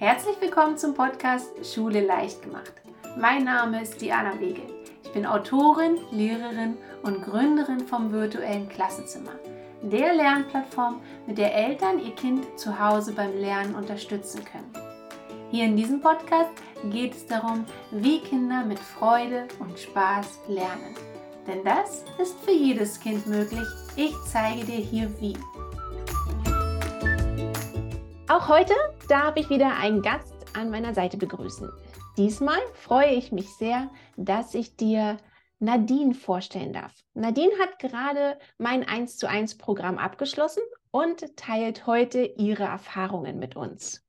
Herzlich 0.00 0.40
willkommen 0.40 0.78
zum 0.78 0.94
Podcast 0.94 1.50
Schule 1.74 2.06
leicht 2.06 2.40
gemacht. 2.42 2.72
Mein 3.18 3.42
Name 3.42 3.82
ist 3.82 4.00
Diana 4.00 4.38
Wege. 4.38 4.62
Ich 5.02 5.10
bin 5.10 5.26
Autorin, 5.26 5.98
Lehrerin 6.12 6.76
und 7.02 7.24
Gründerin 7.24 7.80
vom 7.80 8.12
virtuellen 8.12 8.68
Klassenzimmer, 8.68 9.32
der 9.82 10.14
Lernplattform, 10.14 11.00
mit 11.26 11.36
der 11.36 11.52
Eltern 11.52 11.98
ihr 11.98 12.14
Kind 12.14 12.46
zu 12.56 12.78
Hause 12.78 13.12
beim 13.12 13.36
Lernen 13.38 13.74
unterstützen 13.74 14.44
können. 14.44 14.72
Hier 15.50 15.64
in 15.64 15.76
diesem 15.76 16.00
Podcast 16.00 16.52
geht 16.92 17.14
es 17.14 17.26
darum, 17.26 17.64
wie 17.90 18.20
Kinder 18.20 18.64
mit 18.64 18.78
Freude 18.78 19.48
und 19.58 19.76
Spaß 19.80 20.42
lernen. 20.46 20.94
Denn 21.48 21.64
das 21.64 22.04
ist 22.18 22.38
für 22.44 22.52
jedes 22.52 23.00
Kind 23.00 23.26
möglich. 23.26 23.66
Ich 23.96 24.14
zeige 24.30 24.64
dir 24.64 24.78
hier 24.78 25.10
wie. 25.20 25.34
Auch 28.30 28.46
heute 28.48 28.74
darf 29.08 29.36
ich 29.36 29.48
wieder 29.48 29.78
einen 29.78 30.02
Gast 30.02 30.34
an 30.54 30.68
meiner 30.68 30.92
Seite 30.92 31.16
begrüßen. 31.16 31.72
Diesmal 32.18 32.60
freue 32.74 33.14
ich 33.14 33.32
mich 33.32 33.48
sehr, 33.54 33.90
dass 34.18 34.54
ich 34.54 34.76
dir 34.76 35.16
Nadine 35.60 36.12
vorstellen 36.12 36.74
darf. 36.74 36.92
Nadine 37.14 37.52
hat 37.58 37.78
gerade 37.78 38.38
mein 38.58 38.86
1 38.86 39.16
zu 39.16 39.30
1 39.30 39.56
Programm 39.56 39.96
abgeschlossen 39.96 40.62
und 40.90 41.38
teilt 41.38 41.86
heute 41.86 42.22
ihre 42.22 42.64
Erfahrungen 42.64 43.38
mit 43.38 43.56
uns. 43.56 44.06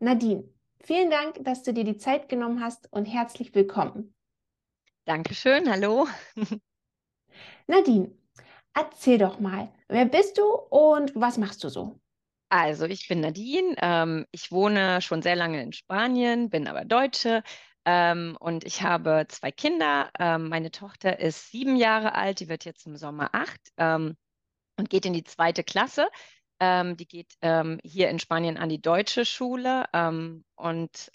Nadine, 0.00 0.44
vielen 0.84 1.08
Dank, 1.08 1.42
dass 1.42 1.62
du 1.62 1.72
dir 1.72 1.84
die 1.84 1.96
Zeit 1.96 2.28
genommen 2.28 2.62
hast 2.62 2.92
und 2.92 3.06
herzlich 3.06 3.54
willkommen. 3.54 4.14
Dankeschön, 5.06 5.70
hallo. 5.70 6.06
Nadine, 7.66 8.10
erzähl 8.74 9.16
doch 9.16 9.40
mal, 9.40 9.72
wer 9.88 10.04
bist 10.04 10.36
du 10.36 10.44
und 10.44 11.12
was 11.14 11.38
machst 11.38 11.64
du 11.64 11.70
so? 11.70 11.98
Also, 12.48 12.84
ich 12.86 13.08
bin 13.08 13.20
Nadine. 13.20 13.74
Ähm, 13.80 14.26
ich 14.30 14.52
wohne 14.52 15.02
schon 15.02 15.22
sehr 15.22 15.36
lange 15.36 15.62
in 15.62 15.72
Spanien, 15.72 16.48
bin 16.48 16.68
aber 16.68 16.84
Deutsche. 16.84 17.42
Ähm, 17.84 18.36
und 18.40 18.64
ich 18.64 18.82
habe 18.82 19.26
zwei 19.28 19.50
Kinder. 19.50 20.10
Ähm, 20.18 20.48
meine 20.48 20.70
Tochter 20.70 21.18
ist 21.18 21.50
sieben 21.50 21.76
Jahre 21.76 22.14
alt, 22.14 22.40
die 22.40 22.48
wird 22.48 22.64
jetzt 22.64 22.86
im 22.86 22.96
Sommer 22.96 23.30
acht 23.32 23.60
ähm, 23.78 24.16
und 24.76 24.90
geht 24.90 25.06
in 25.06 25.12
die 25.12 25.24
zweite 25.24 25.64
Klasse. 25.64 26.08
Ähm, 26.60 26.96
die 26.96 27.06
geht 27.06 27.34
ähm, 27.42 27.80
hier 27.84 28.10
in 28.10 28.18
Spanien 28.18 28.56
an 28.58 28.68
die 28.68 28.80
deutsche 28.80 29.24
Schule. 29.24 29.84
und 30.56 31.10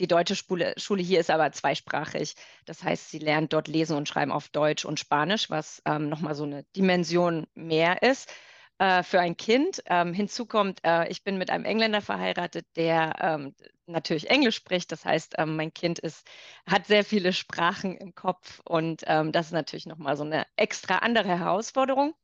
die 0.00 0.06
deutsche 0.06 0.36
Schule, 0.36 0.74
Schule, 0.76 1.02
hier 1.02 1.18
ist 1.18 1.30
aber 1.30 1.50
zweisprachig. 1.50 2.34
Das 2.66 2.84
heißt, 2.84 3.10
sie 3.10 3.18
lernt 3.18 3.52
dort 3.52 3.66
lesen 3.66 3.96
und 3.96 4.08
schreiben 4.08 4.30
auf 4.30 4.48
Deutsch 4.48 4.84
und 4.84 5.00
Spanisch, 5.00 5.50
was 5.50 5.82
ähm, 5.86 6.08
nochmal 6.08 6.36
so 6.36 6.44
eine 6.44 6.62
Dimension 6.76 7.48
mehr 7.54 8.02
ist 8.02 8.30
äh, 8.78 9.02
für 9.02 9.20
ein 9.20 9.36
Kind. 9.36 9.82
Ähm, 9.86 10.12
hinzu 10.12 10.46
kommt, 10.46 10.80
äh, 10.84 11.08
ich 11.08 11.24
bin 11.24 11.38
mit 11.38 11.50
einem 11.50 11.64
Engländer 11.64 12.00
verheiratet, 12.00 12.66
der 12.76 13.14
ähm, 13.20 13.54
natürlich 13.86 14.30
Englisch 14.30 14.56
spricht. 14.56 14.92
Das 14.92 15.04
heißt, 15.04 15.34
ähm, 15.38 15.56
mein 15.56 15.72
Kind 15.74 15.98
ist, 15.98 16.26
hat 16.66 16.86
sehr 16.86 17.04
viele 17.04 17.32
Sprachen 17.32 17.96
im 17.96 18.14
Kopf 18.14 18.60
und 18.64 19.02
ähm, 19.06 19.32
das 19.32 19.46
ist 19.46 19.52
natürlich 19.52 19.86
nochmal 19.86 20.16
so 20.16 20.24
eine 20.24 20.46
extra 20.56 20.98
andere 20.98 21.38
Herausforderung. 21.38 22.14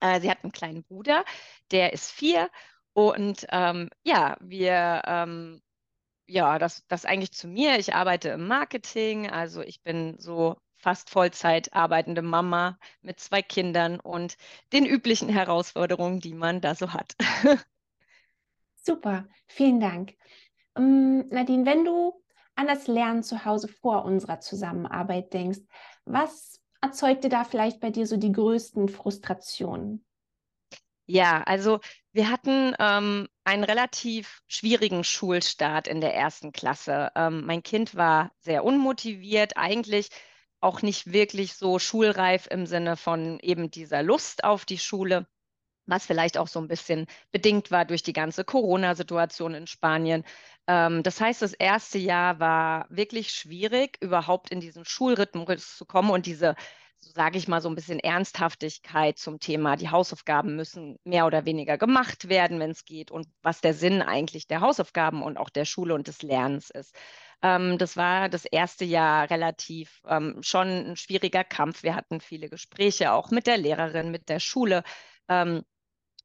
Äh, 0.00 0.20
sie 0.20 0.30
hat 0.30 0.44
einen 0.44 0.52
kleinen 0.52 0.84
Bruder, 0.84 1.24
der 1.70 1.92
ist 1.92 2.10
vier 2.10 2.50
und 2.92 3.46
ähm, 3.50 3.90
ja, 4.04 4.36
wir 4.40 5.02
ähm, 5.06 5.62
ja, 6.30 6.58
das, 6.58 6.86
das 6.88 7.04
eigentlich 7.04 7.32
zu 7.32 7.48
mir. 7.48 7.78
Ich 7.78 7.94
arbeite 7.94 8.30
im 8.30 8.46
Marketing, 8.46 9.28
also 9.28 9.62
ich 9.62 9.82
bin 9.82 10.16
so 10.18 10.56
fast 10.80 11.10
Vollzeit 11.10 11.72
arbeitende 11.74 12.22
Mama 12.22 12.78
mit 13.02 13.20
zwei 13.20 13.42
Kindern 13.42 14.00
und 14.00 14.36
den 14.72 14.86
üblichen 14.86 15.28
Herausforderungen, 15.28 16.20
die 16.20 16.34
man 16.34 16.60
da 16.60 16.74
so 16.74 16.92
hat. 16.92 17.14
Super, 18.74 19.26
vielen 19.46 19.80
Dank. 19.80 20.14
Um, 20.74 21.28
Nadine, 21.28 21.66
wenn 21.66 21.84
du 21.84 22.22
an 22.54 22.66
das 22.66 22.86
Lernen 22.86 23.22
zu 23.22 23.44
Hause 23.44 23.68
vor 23.68 24.04
unserer 24.04 24.40
Zusammenarbeit 24.40 25.32
denkst, 25.32 25.60
was 26.04 26.60
erzeugte 26.80 27.28
da 27.28 27.44
vielleicht 27.44 27.80
bei 27.80 27.90
dir 27.90 28.06
so 28.06 28.16
die 28.16 28.32
größten 28.32 28.88
Frustrationen? 28.88 30.04
Ja, 31.06 31.42
also 31.42 31.80
wir 32.12 32.30
hatten 32.30 32.74
ähm, 32.78 33.28
einen 33.44 33.64
relativ 33.64 34.42
schwierigen 34.46 35.02
Schulstart 35.02 35.88
in 35.88 36.00
der 36.00 36.14
ersten 36.14 36.52
Klasse. 36.52 37.10
Ähm, 37.16 37.44
mein 37.46 37.64
Kind 37.64 37.96
war 37.96 38.30
sehr 38.38 38.64
unmotiviert, 38.64 39.56
eigentlich 39.56 40.10
auch 40.60 40.82
nicht 40.82 41.12
wirklich 41.12 41.54
so 41.54 41.78
schulreif 41.78 42.46
im 42.50 42.66
Sinne 42.66 42.96
von 42.96 43.38
eben 43.40 43.70
dieser 43.70 44.02
Lust 44.02 44.44
auf 44.44 44.64
die 44.64 44.78
Schule, 44.78 45.26
was 45.86 46.06
vielleicht 46.06 46.38
auch 46.38 46.48
so 46.48 46.60
ein 46.60 46.68
bisschen 46.68 47.06
bedingt 47.32 47.70
war 47.70 47.84
durch 47.84 48.02
die 48.02 48.12
ganze 48.12 48.44
Corona-Situation 48.44 49.54
in 49.54 49.66
Spanien. 49.66 50.24
Ähm, 50.66 51.02
das 51.02 51.20
heißt, 51.20 51.42
das 51.42 51.54
erste 51.54 51.98
Jahr 51.98 52.38
war 52.38 52.86
wirklich 52.90 53.30
schwierig, 53.32 53.98
überhaupt 54.00 54.50
in 54.50 54.60
diesen 54.60 54.84
Schulrhythmus 54.84 55.76
zu 55.76 55.86
kommen 55.86 56.10
und 56.10 56.26
diese 56.26 56.54
so 57.02 57.12
sage 57.12 57.38
ich 57.38 57.48
mal, 57.48 57.60
so 57.62 57.68
ein 57.68 57.74
bisschen 57.74 57.98
Ernsthaftigkeit 57.98 59.18
zum 59.18 59.40
Thema, 59.40 59.76
die 59.76 59.90
Hausaufgaben 59.90 60.54
müssen 60.54 60.98
mehr 61.04 61.26
oder 61.26 61.46
weniger 61.46 61.78
gemacht 61.78 62.28
werden, 62.28 62.60
wenn 62.60 62.70
es 62.70 62.84
geht, 62.84 63.10
und 63.10 63.26
was 63.42 63.60
der 63.60 63.74
Sinn 63.74 64.02
eigentlich 64.02 64.46
der 64.46 64.60
Hausaufgaben 64.60 65.22
und 65.22 65.38
auch 65.38 65.48
der 65.48 65.64
Schule 65.64 65.94
und 65.94 66.08
des 66.08 66.22
Lernens 66.22 66.70
ist. 66.70 66.94
Ähm, 67.42 67.78
das 67.78 67.96
war 67.96 68.28
das 68.28 68.44
erste 68.44 68.84
Jahr 68.84 69.30
relativ 69.30 70.02
ähm, 70.06 70.42
schon 70.42 70.68
ein 70.90 70.96
schwieriger 70.96 71.44
Kampf. 71.44 71.82
Wir 71.82 71.94
hatten 71.94 72.20
viele 72.20 72.48
Gespräche 72.48 73.12
auch 73.12 73.30
mit 73.30 73.46
der 73.46 73.58
Lehrerin, 73.58 74.10
mit 74.10 74.28
der 74.28 74.40
Schule. 74.40 74.82
Ähm, 75.28 75.62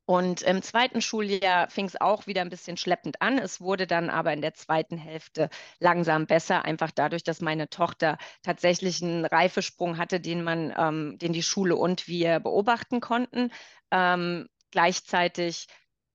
und 0.07 0.43
im 0.43 0.61
zweiten 0.61 1.01
Schuljahr 1.01 1.67
fing 1.69 1.85
es 1.85 1.99
auch 1.99 2.27
wieder 2.27 2.41
ein 2.41 2.49
bisschen 2.49 2.77
schleppend 2.77 3.21
an. 3.21 3.39
Es 3.39 3.59
wurde 3.59 3.87
dann 3.87 4.11
aber 4.11 4.33
in 4.33 4.41
der 4.41 4.53
zweiten 4.53 4.97
Hälfte 4.97 5.49
langsam 5.79 6.27
besser, 6.27 6.63
einfach 6.63 6.91
dadurch, 6.91 7.23
dass 7.23 7.41
meine 7.41 7.69
Tochter 7.69 8.19
tatsächlich 8.43 9.01
einen 9.01 9.25
Reifesprung 9.25 9.97
hatte, 9.97 10.19
den 10.19 10.43
man, 10.43 10.73
ähm, 10.77 11.17
den 11.17 11.33
die 11.33 11.41
Schule 11.41 11.75
und 11.75 12.07
wir 12.07 12.39
beobachten 12.39 13.01
konnten. 13.01 13.51
Ähm, 13.89 14.47
gleichzeitig 14.69 15.67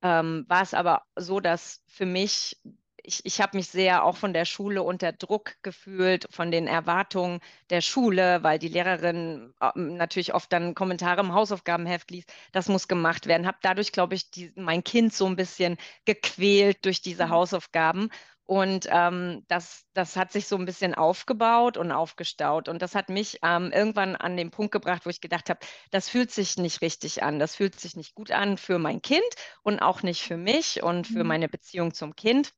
ähm, 0.02 0.44
war 0.48 0.62
es 0.62 0.72
aber 0.72 1.02
so, 1.16 1.40
dass 1.40 1.82
für 1.88 2.06
mich 2.06 2.60
ich, 3.04 3.24
ich 3.24 3.40
habe 3.40 3.56
mich 3.56 3.68
sehr 3.68 4.04
auch 4.04 4.16
von 4.16 4.32
der 4.32 4.44
Schule 4.44 4.82
unter 4.82 5.12
Druck 5.12 5.54
gefühlt, 5.62 6.26
von 6.30 6.50
den 6.50 6.66
Erwartungen 6.66 7.40
der 7.70 7.80
Schule, 7.80 8.42
weil 8.42 8.58
die 8.58 8.68
Lehrerin 8.68 9.54
ähm, 9.60 9.96
natürlich 9.96 10.34
oft 10.34 10.52
dann 10.52 10.74
Kommentare 10.74 11.20
im 11.20 11.32
Hausaufgabenheft 11.32 12.10
liest. 12.10 12.32
Das 12.52 12.68
muss 12.68 12.88
gemacht 12.88 13.26
werden. 13.26 13.46
Habe 13.46 13.58
dadurch, 13.62 13.92
glaube 13.92 14.14
ich, 14.14 14.30
die, 14.30 14.52
mein 14.56 14.84
Kind 14.84 15.12
so 15.14 15.26
ein 15.26 15.36
bisschen 15.36 15.76
gequält 16.04 16.84
durch 16.84 17.02
diese 17.02 17.26
mhm. 17.26 17.30
Hausaufgaben. 17.30 18.10
Und 18.50 18.88
ähm, 18.90 19.44
das, 19.46 19.86
das 19.94 20.16
hat 20.16 20.32
sich 20.32 20.48
so 20.48 20.56
ein 20.56 20.64
bisschen 20.64 20.96
aufgebaut 20.96 21.76
und 21.76 21.92
aufgestaut. 21.92 22.68
Und 22.68 22.82
das 22.82 22.96
hat 22.96 23.08
mich 23.08 23.38
ähm, 23.44 23.70
irgendwann 23.72 24.16
an 24.16 24.36
den 24.36 24.50
Punkt 24.50 24.72
gebracht, 24.72 25.06
wo 25.06 25.10
ich 25.10 25.20
gedacht 25.20 25.50
habe, 25.50 25.60
das 25.92 26.08
fühlt 26.08 26.32
sich 26.32 26.56
nicht 26.56 26.82
richtig 26.82 27.22
an. 27.22 27.38
Das 27.38 27.54
fühlt 27.54 27.78
sich 27.78 27.94
nicht 27.94 28.16
gut 28.16 28.32
an 28.32 28.56
für 28.56 28.80
mein 28.80 29.02
Kind 29.02 29.22
und 29.62 29.78
auch 29.78 30.02
nicht 30.02 30.22
für 30.22 30.36
mich 30.36 30.82
und 30.82 31.06
für 31.06 31.22
mhm. 31.22 31.28
meine 31.28 31.48
Beziehung 31.48 31.94
zum 31.94 32.16
Kind. 32.16 32.52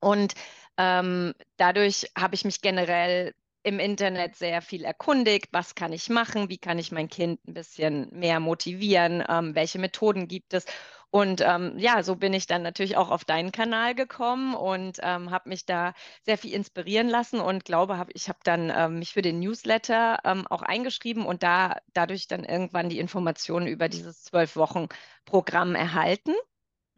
Und 0.00 0.34
ähm, 0.76 1.34
dadurch 1.56 2.10
habe 2.16 2.34
ich 2.34 2.44
mich 2.44 2.60
generell 2.60 3.34
im 3.64 3.80
Internet 3.80 4.36
sehr 4.36 4.62
viel 4.62 4.84
erkundigt, 4.84 5.48
was 5.52 5.74
kann 5.74 5.92
ich 5.92 6.08
machen, 6.08 6.48
wie 6.48 6.58
kann 6.58 6.78
ich 6.78 6.92
mein 6.92 7.08
Kind 7.08 7.46
ein 7.46 7.54
bisschen 7.54 8.08
mehr 8.12 8.40
motivieren, 8.40 9.22
ähm, 9.28 9.54
welche 9.54 9.78
Methoden 9.78 10.28
gibt 10.28 10.54
es. 10.54 10.64
Und 11.10 11.40
ähm, 11.40 11.78
ja, 11.78 12.02
so 12.02 12.16
bin 12.16 12.32
ich 12.34 12.46
dann 12.46 12.62
natürlich 12.62 12.96
auch 12.96 13.10
auf 13.10 13.24
deinen 13.24 13.50
Kanal 13.50 13.94
gekommen 13.94 14.54
und 14.54 14.98
ähm, 15.02 15.30
habe 15.30 15.48
mich 15.48 15.64
da 15.66 15.94
sehr 16.22 16.38
viel 16.38 16.52
inspirieren 16.52 17.08
lassen 17.08 17.40
und 17.40 17.64
glaube, 17.64 17.98
hab, 17.98 18.10
ich 18.14 18.28
habe 18.28 18.38
dann 18.44 18.70
ähm, 18.74 18.98
mich 18.98 19.14
für 19.14 19.22
den 19.22 19.40
Newsletter 19.40 20.18
ähm, 20.24 20.46
auch 20.46 20.62
eingeschrieben 20.62 21.24
und 21.26 21.42
da 21.42 21.76
dadurch 21.94 22.26
dann 22.26 22.44
irgendwann 22.44 22.90
die 22.90 22.98
Informationen 22.98 23.66
über 23.66 23.88
dieses 23.88 24.22
zwölf 24.24 24.56
Wochen 24.56 24.88
Programm 25.24 25.74
erhalten. 25.74 26.34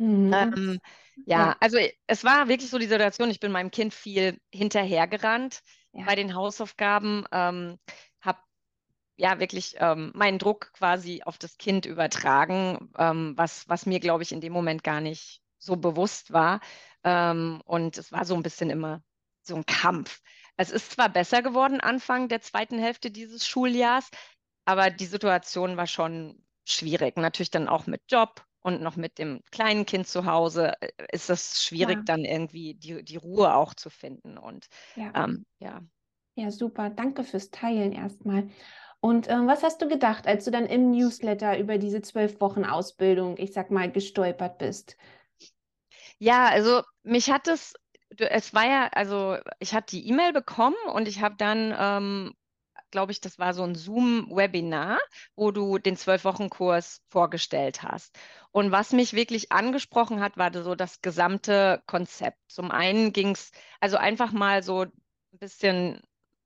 Mhm. 0.00 0.32
Ähm, 0.32 0.80
ja, 1.26 1.38
ja, 1.38 1.56
also 1.60 1.78
es 2.06 2.24
war 2.24 2.48
wirklich 2.48 2.70
so 2.70 2.78
die 2.78 2.86
Situation, 2.86 3.30
ich 3.30 3.38
bin 3.38 3.52
meinem 3.52 3.70
Kind 3.70 3.92
viel 3.92 4.40
hinterhergerannt 4.50 5.60
ja. 5.92 6.04
bei 6.06 6.14
den 6.14 6.34
Hausaufgaben, 6.34 7.26
ähm, 7.32 7.78
habe 8.22 8.38
ja 9.16 9.38
wirklich 9.38 9.74
ähm, 9.78 10.10
meinen 10.14 10.38
Druck 10.38 10.72
quasi 10.72 11.22
auf 11.22 11.36
das 11.36 11.58
Kind 11.58 11.84
übertragen, 11.84 12.90
ähm, 12.96 13.34
was, 13.36 13.68
was 13.68 13.84
mir, 13.84 14.00
glaube 14.00 14.22
ich, 14.22 14.32
in 14.32 14.40
dem 14.40 14.54
Moment 14.54 14.82
gar 14.82 15.02
nicht 15.02 15.42
so 15.58 15.76
bewusst 15.76 16.32
war. 16.32 16.60
Ähm, 17.04 17.60
und 17.66 17.98
es 17.98 18.10
war 18.10 18.24
so 18.24 18.34
ein 18.34 18.42
bisschen 18.42 18.70
immer 18.70 19.02
so 19.42 19.54
ein 19.54 19.66
Kampf. 19.66 20.22
Es 20.56 20.70
ist 20.70 20.92
zwar 20.92 21.10
besser 21.10 21.42
geworden 21.42 21.80
Anfang 21.80 22.28
der 22.28 22.40
zweiten 22.40 22.78
Hälfte 22.78 23.10
dieses 23.10 23.46
Schuljahrs, 23.46 24.08
aber 24.64 24.88
die 24.88 25.06
Situation 25.06 25.76
war 25.76 25.86
schon 25.86 26.42
schwierig. 26.64 27.18
Natürlich 27.18 27.50
dann 27.50 27.68
auch 27.68 27.86
mit 27.86 28.02
Job 28.08 28.46
und 28.62 28.82
noch 28.82 28.96
mit 28.96 29.18
dem 29.18 29.40
kleinen 29.50 29.86
Kind 29.86 30.06
zu 30.06 30.26
Hause 30.26 30.74
äh, 30.80 30.88
ist 31.12 31.30
es 31.30 31.62
schwierig, 31.62 31.96
ja. 31.98 32.02
dann 32.04 32.24
irgendwie 32.24 32.74
die, 32.74 33.04
die 33.04 33.16
Ruhe 33.16 33.54
auch 33.54 33.74
zu 33.74 33.90
finden. 33.90 34.38
Und 34.38 34.66
ja. 34.96 35.12
Ähm, 35.14 35.46
ja. 35.58 35.80
Ja, 36.34 36.50
super. 36.50 36.90
Danke 36.90 37.24
fürs 37.24 37.50
Teilen 37.50 37.92
erstmal. 37.92 38.48
Und 39.00 39.28
ähm, 39.30 39.46
was 39.46 39.62
hast 39.62 39.80
du 39.80 39.88
gedacht, 39.88 40.26
als 40.26 40.44
du 40.44 40.50
dann 40.50 40.66
im 40.66 40.90
Newsletter 40.90 41.58
über 41.58 41.78
diese 41.78 42.02
zwölf 42.02 42.40
Wochen 42.40 42.64
Ausbildung, 42.64 43.36
ich 43.38 43.52
sag 43.52 43.70
mal, 43.70 43.90
gestolpert 43.90 44.58
bist? 44.58 44.96
Ja, 46.18 46.46
also 46.48 46.82
mich 47.02 47.30
hat 47.30 47.48
es, 47.48 47.74
es 48.18 48.52
war 48.52 48.66
ja, 48.66 48.88
also 48.92 49.38
ich 49.58 49.74
hatte 49.74 49.96
die 49.96 50.06
E-Mail 50.06 50.34
bekommen 50.34 50.76
und 50.92 51.08
ich 51.08 51.22
habe 51.22 51.36
dann 51.38 51.74
ähm, 51.78 52.34
glaube 52.90 53.12
ich, 53.12 53.20
das 53.20 53.38
war 53.38 53.54
so 53.54 53.62
ein 53.62 53.74
Zoom-Webinar, 53.74 54.98
wo 55.36 55.50
du 55.50 55.78
den 55.78 55.96
Zwölf-Wochen-Kurs 55.96 57.02
vorgestellt 57.08 57.82
hast. 57.82 58.18
Und 58.52 58.72
was 58.72 58.92
mich 58.92 59.12
wirklich 59.12 59.52
angesprochen 59.52 60.20
hat, 60.20 60.36
war 60.36 60.52
so 60.52 60.74
das 60.74 61.00
gesamte 61.02 61.82
Konzept. 61.86 62.38
Zum 62.48 62.70
einen 62.70 63.12
ging 63.12 63.30
es 63.32 63.52
also 63.80 63.96
einfach 63.96 64.32
mal 64.32 64.62
so 64.62 64.82
ein 64.82 64.92
bisschen 65.38 66.00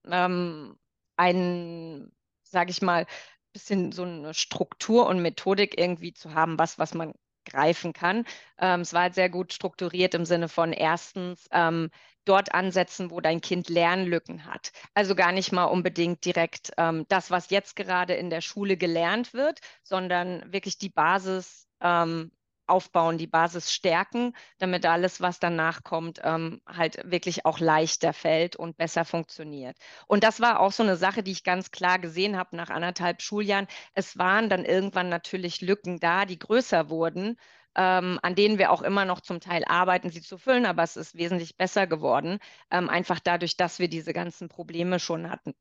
ähm, 0.06 0.76
ein, 1.16 2.12
sage 2.42 2.70
ich 2.70 2.82
mal, 2.82 3.06
bisschen 3.52 3.92
so 3.92 4.02
eine 4.02 4.34
Struktur 4.34 5.06
und 5.06 5.22
Methodik 5.22 5.78
irgendwie 5.78 6.12
zu 6.12 6.34
haben, 6.34 6.58
was, 6.58 6.78
was 6.78 6.92
man 6.94 7.14
greifen 7.44 7.92
kann. 7.92 8.24
Ähm, 8.58 8.80
es 8.80 8.92
war 8.92 9.02
halt 9.02 9.14
sehr 9.14 9.30
gut 9.30 9.52
strukturiert 9.52 10.14
im 10.14 10.24
Sinne 10.24 10.48
von 10.48 10.72
erstens 10.72 11.46
ähm, 11.52 11.90
dort 12.24 12.54
ansetzen, 12.54 13.10
wo 13.10 13.20
dein 13.20 13.40
Kind 13.40 13.68
Lernlücken 13.68 14.44
hat. 14.46 14.72
Also 14.94 15.14
gar 15.14 15.32
nicht 15.32 15.52
mal 15.52 15.64
unbedingt 15.64 16.24
direkt 16.24 16.72
ähm, 16.78 17.06
das, 17.08 17.30
was 17.30 17.50
jetzt 17.50 17.76
gerade 17.76 18.14
in 18.14 18.30
der 18.30 18.40
Schule 18.40 18.76
gelernt 18.76 19.34
wird, 19.34 19.60
sondern 19.82 20.52
wirklich 20.52 20.78
die 20.78 20.90
Basis 20.90 21.68
ähm, 21.80 22.30
aufbauen, 22.66 23.18
die 23.18 23.26
Basis 23.26 23.72
stärken, 23.72 24.34
damit 24.58 24.86
alles, 24.86 25.20
was 25.20 25.38
danach 25.38 25.82
kommt, 25.82 26.20
ähm, 26.24 26.60
halt 26.66 26.98
wirklich 27.10 27.44
auch 27.44 27.58
leichter 27.60 28.12
fällt 28.12 28.56
und 28.56 28.76
besser 28.76 29.04
funktioniert. 29.04 29.76
Und 30.06 30.24
das 30.24 30.40
war 30.40 30.60
auch 30.60 30.72
so 30.72 30.82
eine 30.82 30.96
Sache, 30.96 31.22
die 31.22 31.32
ich 31.32 31.44
ganz 31.44 31.70
klar 31.70 31.98
gesehen 31.98 32.36
habe 32.36 32.56
nach 32.56 32.70
anderthalb 32.70 33.22
Schuljahren. 33.22 33.66
Es 33.92 34.18
waren 34.18 34.48
dann 34.48 34.64
irgendwann 34.64 35.08
natürlich 35.08 35.60
Lücken 35.60 36.00
da, 36.00 36.24
die 36.24 36.38
größer 36.38 36.88
wurden. 36.88 37.36
Ähm, 37.76 38.18
an 38.22 38.34
denen 38.34 38.58
wir 38.58 38.70
auch 38.70 38.82
immer 38.82 39.04
noch 39.04 39.20
zum 39.20 39.40
Teil 39.40 39.64
arbeiten, 39.66 40.10
sie 40.10 40.22
zu 40.22 40.38
füllen, 40.38 40.66
aber 40.66 40.82
es 40.84 40.96
ist 40.96 41.16
wesentlich 41.16 41.56
besser 41.56 41.86
geworden, 41.86 42.38
ähm, 42.70 42.88
einfach 42.88 43.20
dadurch, 43.20 43.56
dass 43.56 43.78
wir 43.78 43.88
diese 43.88 44.12
ganzen 44.12 44.48
Probleme 44.48 45.00
schon 45.00 45.30
hatten. 45.30 45.54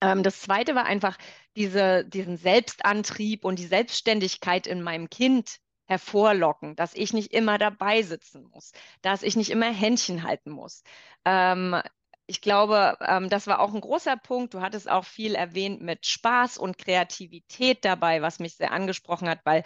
Ähm, 0.00 0.22
das 0.22 0.40
Zweite 0.40 0.74
war 0.74 0.84
einfach 0.86 1.16
diese, 1.56 2.04
diesen 2.04 2.36
Selbstantrieb 2.36 3.44
und 3.44 3.58
die 3.58 3.66
Selbstständigkeit 3.66 4.66
in 4.66 4.82
meinem 4.82 5.10
Kind 5.10 5.58
hervorlocken, 5.86 6.76
dass 6.76 6.94
ich 6.94 7.12
nicht 7.12 7.32
immer 7.32 7.58
dabei 7.58 8.02
sitzen 8.02 8.44
muss, 8.44 8.72
dass 9.02 9.22
ich 9.22 9.36
nicht 9.36 9.50
immer 9.50 9.72
Händchen 9.72 10.22
halten 10.22 10.50
muss. 10.50 10.82
Ähm, 11.24 11.80
ich 12.26 12.42
glaube, 12.42 12.98
ähm, 13.00 13.30
das 13.30 13.46
war 13.46 13.58
auch 13.60 13.72
ein 13.72 13.80
großer 13.80 14.16
Punkt. 14.18 14.52
Du 14.52 14.60
hattest 14.60 14.88
auch 14.88 15.06
viel 15.06 15.34
erwähnt 15.34 15.80
mit 15.80 16.06
Spaß 16.06 16.58
und 16.58 16.76
Kreativität 16.76 17.84
dabei, 17.86 18.20
was 18.20 18.38
mich 18.38 18.54
sehr 18.56 18.70
angesprochen 18.72 19.28
hat, 19.30 19.40
weil 19.44 19.64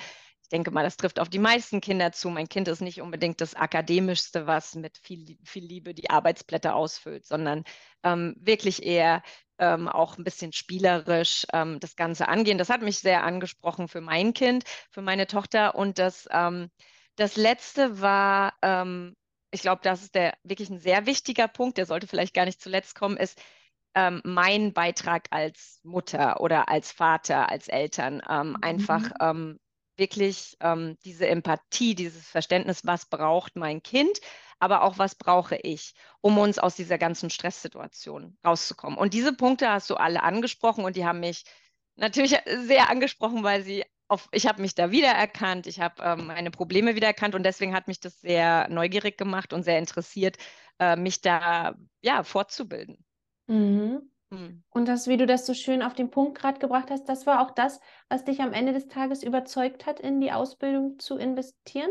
denke 0.52 0.70
mal, 0.70 0.84
das 0.84 0.96
trifft 0.96 1.18
auf 1.18 1.28
die 1.28 1.38
meisten 1.38 1.80
Kinder 1.80 2.12
zu. 2.12 2.28
Mein 2.28 2.48
Kind 2.48 2.68
ist 2.68 2.80
nicht 2.80 3.00
unbedingt 3.00 3.40
das 3.40 3.54
Akademischste, 3.54 4.46
was 4.46 4.74
mit 4.74 4.98
viel, 4.98 5.38
viel 5.44 5.64
Liebe 5.64 5.94
die 5.94 6.10
Arbeitsblätter 6.10 6.74
ausfüllt, 6.74 7.26
sondern 7.26 7.64
ähm, 8.04 8.36
wirklich 8.38 8.82
eher 8.84 9.22
ähm, 9.58 9.88
auch 9.88 10.18
ein 10.18 10.24
bisschen 10.24 10.52
spielerisch 10.52 11.46
ähm, 11.52 11.80
das 11.80 11.96
Ganze 11.96 12.28
angehen. 12.28 12.58
Das 12.58 12.68
hat 12.68 12.82
mich 12.82 12.98
sehr 12.98 13.24
angesprochen 13.24 13.88
für 13.88 14.00
mein 14.00 14.34
Kind, 14.34 14.64
für 14.90 15.02
meine 15.02 15.26
Tochter. 15.26 15.74
Und 15.74 15.98
das, 15.98 16.28
ähm, 16.30 16.70
das 17.16 17.36
letzte 17.36 18.00
war, 18.00 18.52
ähm, 18.62 19.16
ich 19.50 19.62
glaube, 19.62 19.80
das 19.82 20.02
ist 20.02 20.14
der 20.14 20.34
wirklich 20.42 20.70
ein 20.70 20.80
sehr 20.80 21.06
wichtiger 21.06 21.48
Punkt, 21.48 21.78
der 21.78 21.86
sollte 21.86 22.06
vielleicht 22.06 22.34
gar 22.34 22.44
nicht 22.44 22.60
zuletzt 22.60 22.94
kommen, 22.94 23.16
ist 23.16 23.40
ähm, 23.94 24.20
mein 24.24 24.72
Beitrag 24.72 25.28
als 25.30 25.80
Mutter 25.82 26.40
oder 26.40 26.68
als 26.68 26.92
Vater, 26.92 27.50
als 27.50 27.68
Eltern. 27.68 28.22
Ähm, 28.28 28.50
mhm. 28.50 28.56
Einfach 28.62 29.10
wirklich 29.96 30.56
diese 31.04 31.26
Empathie, 31.28 31.94
dieses 31.94 32.26
Verständnis, 32.26 32.84
was 32.84 33.06
braucht 33.06 33.56
mein 33.56 33.82
Kind 33.82 34.20
aber 34.62 34.84
auch 34.84 34.96
was 34.96 35.16
brauche 35.16 35.56
ich, 35.56 35.92
um 36.20 36.38
uns 36.38 36.60
aus 36.60 36.76
dieser 36.76 36.96
ganzen 36.96 37.30
Stresssituation 37.30 38.38
rauszukommen. 38.46 38.96
Und 38.96 39.12
diese 39.12 39.32
Punkte 39.32 39.68
hast 39.68 39.90
du 39.90 39.96
alle 39.96 40.22
angesprochen 40.22 40.84
und 40.84 40.94
die 40.94 41.04
haben 41.04 41.18
mich 41.18 41.42
natürlich 41.96 42.38
sehr 42.46 42.88
angesprochen, 42.88 43.42
weil 43.42 43.64
sie 43.64 43.84
auf, 44.06 44.28
ich 44.30 44.46
habe 44.46 44.62
mich 44.62 44.76
da 44.76 44.92
wiedererkannt, 44.92 45.66
ich 45.66 45.80
habe 45.80 46.00
ähm, 46.04 46.28
meine 46.28 46.52
Probleme 46.52 46.94
wiedererkannt 46.94 47.34
und 47.34 47.42
deswegen 47.42 47.74
hat 47.74 47.88
mich 47.88 47.98
das 47.98 48.20
sehr 48.20 48.68
neugierig 48.68 49.18
gemacht 49.18 49.52
und 49.52 49.64
sehr 49.64 49.80
interessiert, 49.80 50.36
äh, 50.78 50.94
mich 50.94 51.20
da 51.20 51.74
ja 52.00 52.22
fortzubilden. 52.22 53.04
Mhm. 53.48 54.11
Mhm. 54.32 54.62
Und 54.70 54.88
das, 54.88 55.08
wie 55.08 55.18
du 55.18 55.26
das 55.26 55.44
so 55.44 55.52
schön 55.52 55.82
auf 55.82 55.92
den 55.94 56.10
Punkt 56.10 56.38
gerade 56.38 56.58
gebracht 56.58 56.90
hast, 56.90 57.08
das 57.08 57.26
war 57.26 57.42
auch 57.42 57.50
das, 57.50 57.80
was 58.08 58.24
dich 58.24 58.40
am 58.40 58.52
Ende 58.52 58.72
des 58.72 58.88
Tages 58.88 59.22
überzeugt 59.22 59.84
hat, 59.84 60.00
in 60.00 60.20
die 60.20 60.32
Ausbildung 60.32 60.98
zu 60.98 61.18
investieren? 61.18 61.90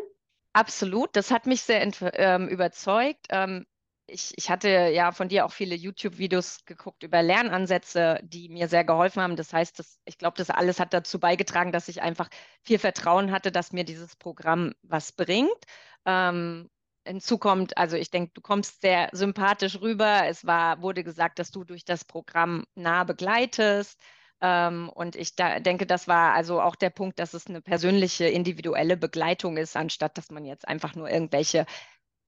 Absolut, 0.54 1.16
das 1.16 1.30
hat 1.30 1.46
mich 1.46 1.62
sehr 1.62 1.88
ähm, 2.16 2.48
überzeugt. 2.48 3.28
Ähm, 3.30 3.66
ich, 4.08 4.34
ich, 4.36 4.50
hatte 4.50 4.68
ja 4.68 5.12
von 5.12 5.30
dir 5.30 5.46
auch 5.46 5.54
viele 5.54 5.76
YouTube-Videos 5.76 6.66
geguckt 6.66 7.04
über 7.04 7.22
Lernansätze, 7.22 8.20
die 8.24 8.50
mir 8.50 8.68
sehr 8.68 8.84
geholfen 8.84 9.22
haben. 9.22 9.36
Das 9.36 9.54
heißt, 9.54 9.78
das, 9.80 10.00
ich 10.04 10.18
glaube, 10.18 10.36
das 10.38 10.50
alles 10.50 10.80
hat 10.80 10.94
dazu 10.94 11.20
beigetragen, 11.20 11.72
dass 11.72 11.88
ich 11.88 12.02
einfach 12.02 12.28
viel 12.64 12.80
Vertrauen 12.80 13.32
hatte, 13.32 13.52
dass 13.52 13.72
mir 13.72 13.86
dieses 13.86 14.16
Programm 14.16 14.74
was 14.82 15.12
bringt. 15.14 15.64
Ähm, 16.06 16.70
hinzu 17.06 17.38
kommt, 17.38 17.78
also 17.78 17.98
ich 17.98 18.12
denke, 18.12 18.32
du 18.34 18.42
kommst 18.42 18.82
sehr 18.82 19.10
sympathisch 19.12 19.82
rüber. 19.82 20.24
Es 20.28 20.46
war, 20.46 20.82
wurde 20.82 21.04
gesagt, 21.04 21.40
dass 21.40 21.52
du 21.52 21.64
durch 21.64 21.86
das 21.86 22.06
Programm 22.06 22.66
nah 22.76 23.04
begleitest. 23.04 24.00
Ähm, 24.42 24.90
und 24.90 25.16
ich 25.16 25.36
da, 25.36 25.60
denke, 25.60 25.86
das 25.86 26.08
war 26.08 26.34
also 26.34 26.62
auch 26.62 26.76
der 26.76 26.90
Punkt, 26.90 27.20
dass 27.20 27.34
es 27.34 27.48
eine 27.48 27.62
persönliche, 27.62 28.26
individuelle 28.26 28.98
Begleitung 28.98 29.58
ist, 29.58 29.78
anstatt 29.78 30.18
dass 30.18 30.32
man 30.32 30.46
jetzt 30.46 30.68
einfach 30.68 30.96
nur 30.96 31.10
irgendwelche 31.10 31.66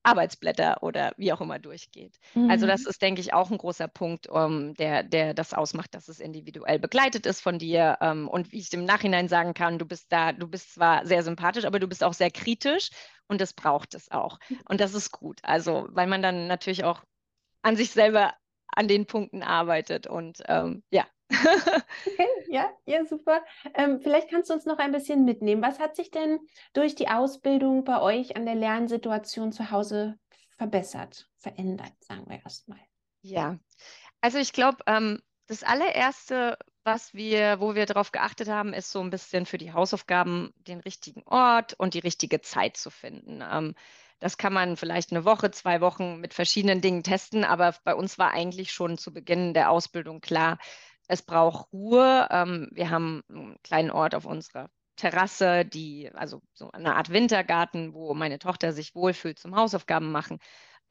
Arbeitsblätter 0.04 0.84
oder 0.84 1.14
wie 1.18 1.32
auch 1.34 1.42
immer 1.42 1.60
durchgeht. 1.60 2.20
Mhm. 2.36 2.50
Also 2.50 2.68
das 2.68 2.84
mhm. 2.84 2.90
ist, 2.90 3.02
denke 3.02 3.22
ich, 3.22 3.34
auch 3.34 3.50
ein 3.50 3.58
großer 3.58 3.88
Punkt, 3.88 4.28
um, 4.28 4.42
ähm, 4.42 4.74
der, 4.76 5.04
der 5.04 5.34
das 5.34 5.54
ausmacht, 5.54 5.96
dass 5.96 6.08
es 6.10 6.20
individuell 6.20 6.80
begleitet 6.80 7.26
ist 7.26 7.42
von 7.42 7.58
dir. 7.58 7.98
Um, 8.02 8.08
ähm, 8.08 8.28
und 8.28 8.52
wie 8.52 8.60
ich 8.60 8.72
im 8.74 8.86
Nachhinein 8.86 9.28
sagen 9.28 9.54
kann, 9.54 9.80
du 9.80 9.86
bist 9.86 10.12
da, 10.12 10.34
du 10.34 10.48
bist 10.48 10.74
zwar 10.74 11.06
sehr 11.06 11.24
sympathisch, 11.24 11.66
aber 11.66 11.80
du 11.80 11.88
bist 11.88 12.04
auch 12.04 12.14
sehr 12.14 12.32
kritisch 12.32 12.90
und 13.28 13.42
das 13.42 13.54
braucht 13.54 13.96
es 13.96 14.12
auch. 14.12 14.40
Und 14.68 14.82
das 14.82 14.94
ist 14.94 15.12
gut. 15.12 15.40
Also, 15.44 15.88
weil 15.90 16.08
man 16.08 16.22
dann 16.22 16.48
natürlich 16.48 16.84
auch 16.84 17.02
an 17.62 17.76
sich 17.76 17.92
selber 17.92 18.34
an 18.76 18.88
den 18.88 19.06
Punkten 19.06 19.44
arbeitet 19.44 20.08
und 20.08 20.40
ähm, 20.48 20.84
ja, 20.90 21.06
okay, 22.06 22.28
ja, 22.50 22.70
ja, 22.86 23.06
super. 23.06 23.44
Ähm, 23.74 24.00
vielleicht 24.02 24.30
kannst 24.30 24.50
du 24.50 24.54
uns 24.54 24.66
noch 24.66 24.78
ein 24.78 24.92
bisschen 24.92 25.26
mitnehmen. 25.26 25.62
Was 25.62 25.80
hat 25.80 25.96
sich 25.96 26.12
denn 26.12 26.40
durch 26.74 26.96
die 26.96 27.08
Ausbildung 27.08 27.84
bei 27.84 28.02
euch 28.02 28.36
an 28.36 28.46
der 28.46 28.56
Lernsituation 28.56 29.52
zu 29.52 29.72
Hause 29.72 30.18
verbessert, 30.58 31.28
verändert, 31.38 31.94
sagen 32.02 32.26
wir 32.28 32.42
erstmal? 32.44 32.80
Ja, 33.22 33.58
also 34.22 34.38
ich 34.38 34.54
glaube, 34.54 34.78
ähm, 34.86 35.22
das 35.48 35.64
allererste, 35.64 36.58
was 36.84 37.14
wir, 37.14 37.60
wo 37.60 37.76
wir 37.76 37.86
darauf 37.86 38.12
geachtet 38.12 38.50
haben, 38.50 38.74
ist 38.74 38.92
so 38.92 39.00
ein 39.02 39.10
bisschen 39.10 39.46
für 39.46 39.58
die 39.58 39.74
Hausaufgaben 39.74 40.54
den 40.58 40.80
richtigen 40.80 41.24
Ort 41.24 41.74
und 41.78 41.94
die 41.94 42.00
richtige 42.00 42.42
Zeit 42.42 42.78
zu 42.78 42.90
finden. 42.90 43.44
Ähm, 43.50 43.76
das 44.24 44.38
kann 44.38 44.54
man 44.54 44.78
vielleicht 44.78 45.12
eine 45.12 45.26
Woche, 45.26 45.52
zwei 45.52 45.82
Wochen 45.82 46.22
mit 46.22 46.34
verschiedenen 46.34 46.80
Dingen 46.80 47.04
testen, 47.04 47.44
aber 47.44 47.76
bei 47.84 47.94
uns 47.94 48.18
war 48.18 48.32
eigentlich 48.32 48.72
schon 48.72 48.98
zu 48.98 49.12
Beginn 49.14 49.54
der 49.54 49.70
Ausbildung 49.70 50.22
klar, 50.22 50.60
es 51.10 51.24
braucht 51.24 51.74
Ruhe. 51.74 52.30
Ähm, 52.32 52.70
wir 52.72 52.90
haben 52.90 53.22
einen 53.28 53.58
kleinen 53.64 53.92
Ort 53.92 54.16
auf 54.16 54.26
unserer 54.26 54.70
Terrasse, 54.96 55.66
die, 55.66 56.10
also 56.14 56.42
so 56.54 56.72
eine 56.72 56.96
Art 56.96 57.10
Wintergarten, 57.10 57.94
wo 57.94 58.14
meine 58.14 58.40
Tochter 58.40 58.72
sich 58.72 58.96
wohlfühlt 58.96 59.40
zum 59.40 59.58
Hausaufgaben 59.58 60.10
machen. 60.10 60.40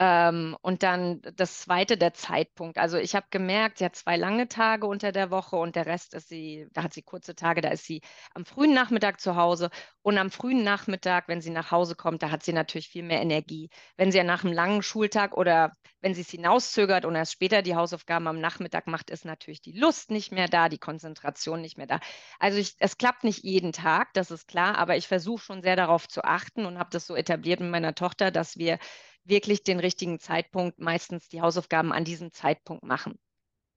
Ähm, 0.04 0.56
und 0.62 0.82
dann 0.82 1.22
das 1.36 1.60
zweite, 1.60 1.96
der 1.96 2.12
Zeitpunkt. 2.12 2.76
Also 2.76 2.98
ich 2.98 3.14
habe 3.14 3.26
gemerkt, 3.30 3.78
sie 3.78 3.84
hat 3.84 3.94
zwei 3.94 4.16
lange 4.16 4.48
Tage 4.48 4.88
unter 4.88 5.12
der 5.12 5.30
Woche 5.30 5.54
und 5.54 5.76
der 5.76 5.86
Rest 5.86 6.14
ist 6.14 6.28
sie, 6.28 6.66
da 6.72 6.82
hat 6.82 6.92
sie 6.92 7.02
kurze 7.02 7.36
Tage, 7.36 7.60
da 7.60 7.68
ist 7.68 7.84
sie 7.84 8.00
am 8.34 8.44
frühen 8.44 8.74
Nachmittag 8.74 9.20
zu 9.20 9.36
Hause 9.36 9.70
und 10.02 10.18
am 10.18 10.32
frühen 10.32 10.64
Nachmittag, 10.64 11.28
wenn 11.28 11.40
sie 11.40 11.50
nach 11.50 11.70
Hause 11.70 11.94
kommt, 11.94 12.24
da 12.24 12.32
hat 12.32 12.42
sie 12.42 12.52
natürlich 12.52 12.88
viel 12.88 13.04
mehr 13.04 13.22
Energie. 13.22 13.70
Wenn 13.96 14.10
sie 14.10 14.18
ja 14.18 14.24
nach 14.24 14.42
einem 14.42 14.52
langen 14.52 14.82
Schultag 14.82 15.36
oder 15.36 15.70
wenn 16.00 16.14
sie 16.14 16.22
es 16.22 16.30
hinauszögert 16.30 17.04
und 17.04 17.14
erst 17.14 17.34
später 17.34 17.62
die 17.62 17.76
Hausaufgaben 17.76 18.26
am 18.26 18.40
Nachmittag 18.40 18.88
macht, 18.88 19.08
ist 19.08 19.24
natürlich 19.24 19.62
die 19.62 19.78
Lust 19.78 20.10
nicht 20.10 20.32
mehr 20.32 20.48
da, 20.48 20.68
die 20.68 20.78
Konzentration 20.78 21.60
nicht 21.60 21.78
mehr 21.78 21.86
da. 21.86 22.00
Also 22.40 22.58
ich, 22.58 22.74
es 22.80 22.98
klappt 22.98 23.22
nicht 23.22 23.44
jeden 23.44 23.70
Tag, 23.72 24.12
das 24.14 24.32
ist 24.32 24.48
klar, 24.48 24.78
aber 24.78 24.96
ich 24.96 25.06
versuche 25.06 25.44
schon 25.44 25.62
sehr 25.62 25.76
darauf 25.76 26.08
zu 26.08 26.24
achten 26.24 26.66
und 26.66 26.80
habe 26.80 26.90
das 26.90 27.06
so 27.06 27.14
etabliert 27.14 27.60
mit 27.60 27.70
meiner 27.70 27.94
Tochter, 27.94 28.32
dass 28.32 28.56
wir 28.56 28.80
wirklich 29.24 29.62
den 29.62 29.80
richtigen 29.80 30.18
Zeitpunkt, 30.18 30.78
meistens 30.78 31.28
die 31.28 31.40
Hausaufgaben 31.40 31.92
an 31.92 32.04
diesem 32.04 32.32
Zeitpunkt 32.32 32.84
machen. 32.84 33.18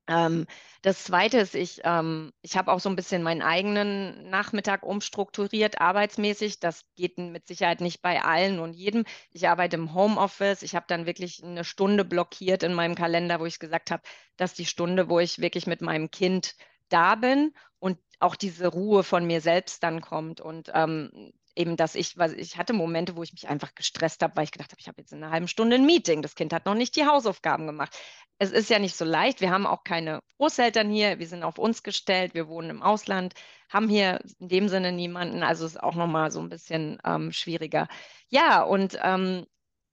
Ähm, 0.08 0.46
das 0.84 1.04
Zweite 1.04 1.40
ist, 1.40 1.56
ich, 1.56 1.82
ähm, 1.84 2.32
ich 2.42 2.58
habe 2.58 2.72
auch 2.72 2.80
so 2.80 2.90
ein 2.90 2.96
bisschen 2.96 3.24
meinen 3.24 3.42
eigenen 3.42 4.30
Nachmittag 4.30 4.84
umstrukturiert, 4.84 5.82
arbeitsmäßig. 5.82 6.60
Das 6.60 6.84
geht 6.96 7.18
mit 7.18 7.48
Sicherheit 7.48 7.82
nicht 7.82 8.02
bei 8.02 8.22
allen 8.24 8.60
und 8.60 8.74
jedem. 8.74 9.04
Ich 9.32 9.48
arbeite 9.48 9.78
im 9.78 9.94
Homeoffice. 9.96 10.62
Ich 10.62 10.76
habe 10.76 10.86
dann 10.88 11.08
wirklich 11.08 11.44
eine 11.44 11.64
Stunde 11.64 12.06
blockiert 12.06 12.62
in 12.64 12.74
meinem 12.74 12.96
Kalender, 12.96 13.40
wo 13.40 13.46
ich 13.46 13.60
gesagt 13.60 13.90
habe, 13.92 14.04
dass 14.38 14.54
die 14.54 14.66
Stunde, 14.66 15.10
wo 15.10 15.20
ich 15.20 15.40
wirklich 15.40 15.66
mit 15.66 15.82
meinem 15.82 16.12
Kind 16.12 16.56
da 16.90 17.16
bin 17.16 17.54
und 17.80 17.98
auch 18.20 18.36
diese 18.36 18.68
Ruhe 18.68 19.04
von 19.04 19.26
mir 19.26 19.42
selbst 19.42 19.82
dann 19.84 20.02
kommt. 20.02 20.40
Und 20.40 20.72
ähm, 20.74 21.34
eben, 21.56 21.78
dass 21.78 21.96
ich, 21.96 22.18
weil 22.18 22.40
ich 22.40 22.58
hatte 22.58 22.74
Momente, 22.74 23.16
wo 23.16 23.24
ich 23.24 23.32
mich 23.32 23.48
einfach 23.48 23.76
gestresst 23.76 24.22
habe, 24.22 24.36
weil 24.36 24.44
ich 24.46 24.52
gedacht 24.52 24.72
habe, 24.72 24.80
ich 24.80 24.88
habe 24.88 25.02
jetzt 25.02 25.14
in 25.14 25.24
einer 25.24 25.32
halben 25.32 25.48
Stunde 25.48 25.76
ein 25.78 25.86
Meeting. 25.86 26.22
Das 26.22 26.36
Kind 26.36 26.54
hat 26.54 26.66
noch 26.66 26.76
nicht 26.76 26.96
die 26.96 27.06
Hausaufgaben 27.06 27.66
gemacht. 27.66 27.98
Es 28.38 28.52
ist 28.52 28.70
ja 28.70 28.80
nicht 28.80 28.96
so 28.96 29.06
leicht. 29.06 29.42
Wir 29.42 29.52
haben 29.52 29.66
auch 29.66 29.84
keine 29.84 30.20
Großeltern 30.38 30.90
hier. 30.90 31.20
Wir 31.20 31.28
sind 31.28 31.44
auf 31.44 31.58
uns 31.58 31.84
gestellt. 31.84 32.34
Wir 32.34 32.48
wohnen 32.48 32.70
im 32.70 32.84
Ausland, 32.84 33.34
haben 33.70 33.90
hier 33.90 34.20
in 34.40 34.50
dem 34.50 34.70
Sinne 34.70 34.92
niemanden. 34.92 35.44
Also 35.44 35.66
ist 35.66 35.82
auch 35.82 35.96
nochmal 35.96 36.32
so 36.32 36.40
ein 36.42 36.50
bisschen 36.50 37.00
ähm, 37.06 37.32
schwieriger. 37.32 37.88
Ja, 38.30 38.64
und 38.64 38.98
ähm, 39.02 39.46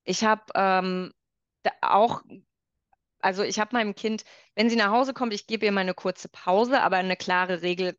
ich 0.03 0.23
habe 0.23 0.43
ähm, 0.55 1.13
auch 1.81 2.21
also 3.23 3.43
ich 3.43 3.57
habe 3.59 3.73
meinem 3.73 3.95
Kind, 3.95 4.25
wenn 4.55 4.69
sie 4.69 4.75
nach 4.75 4.91
Hause 4.91 5.13
kommt, 5.13 5.33
ich 5.33 5.47
gebe 5.47 5.65
ihr 5.65 5.71
mal 5.71 5.81
eine 5.81 5.93
kurze 5.93 6.27
Pause, 6.27 6.81
aber 6.81 6.97
eine 6.97 7.15
klare 7.15 7.61
Regel, 7.61 7.97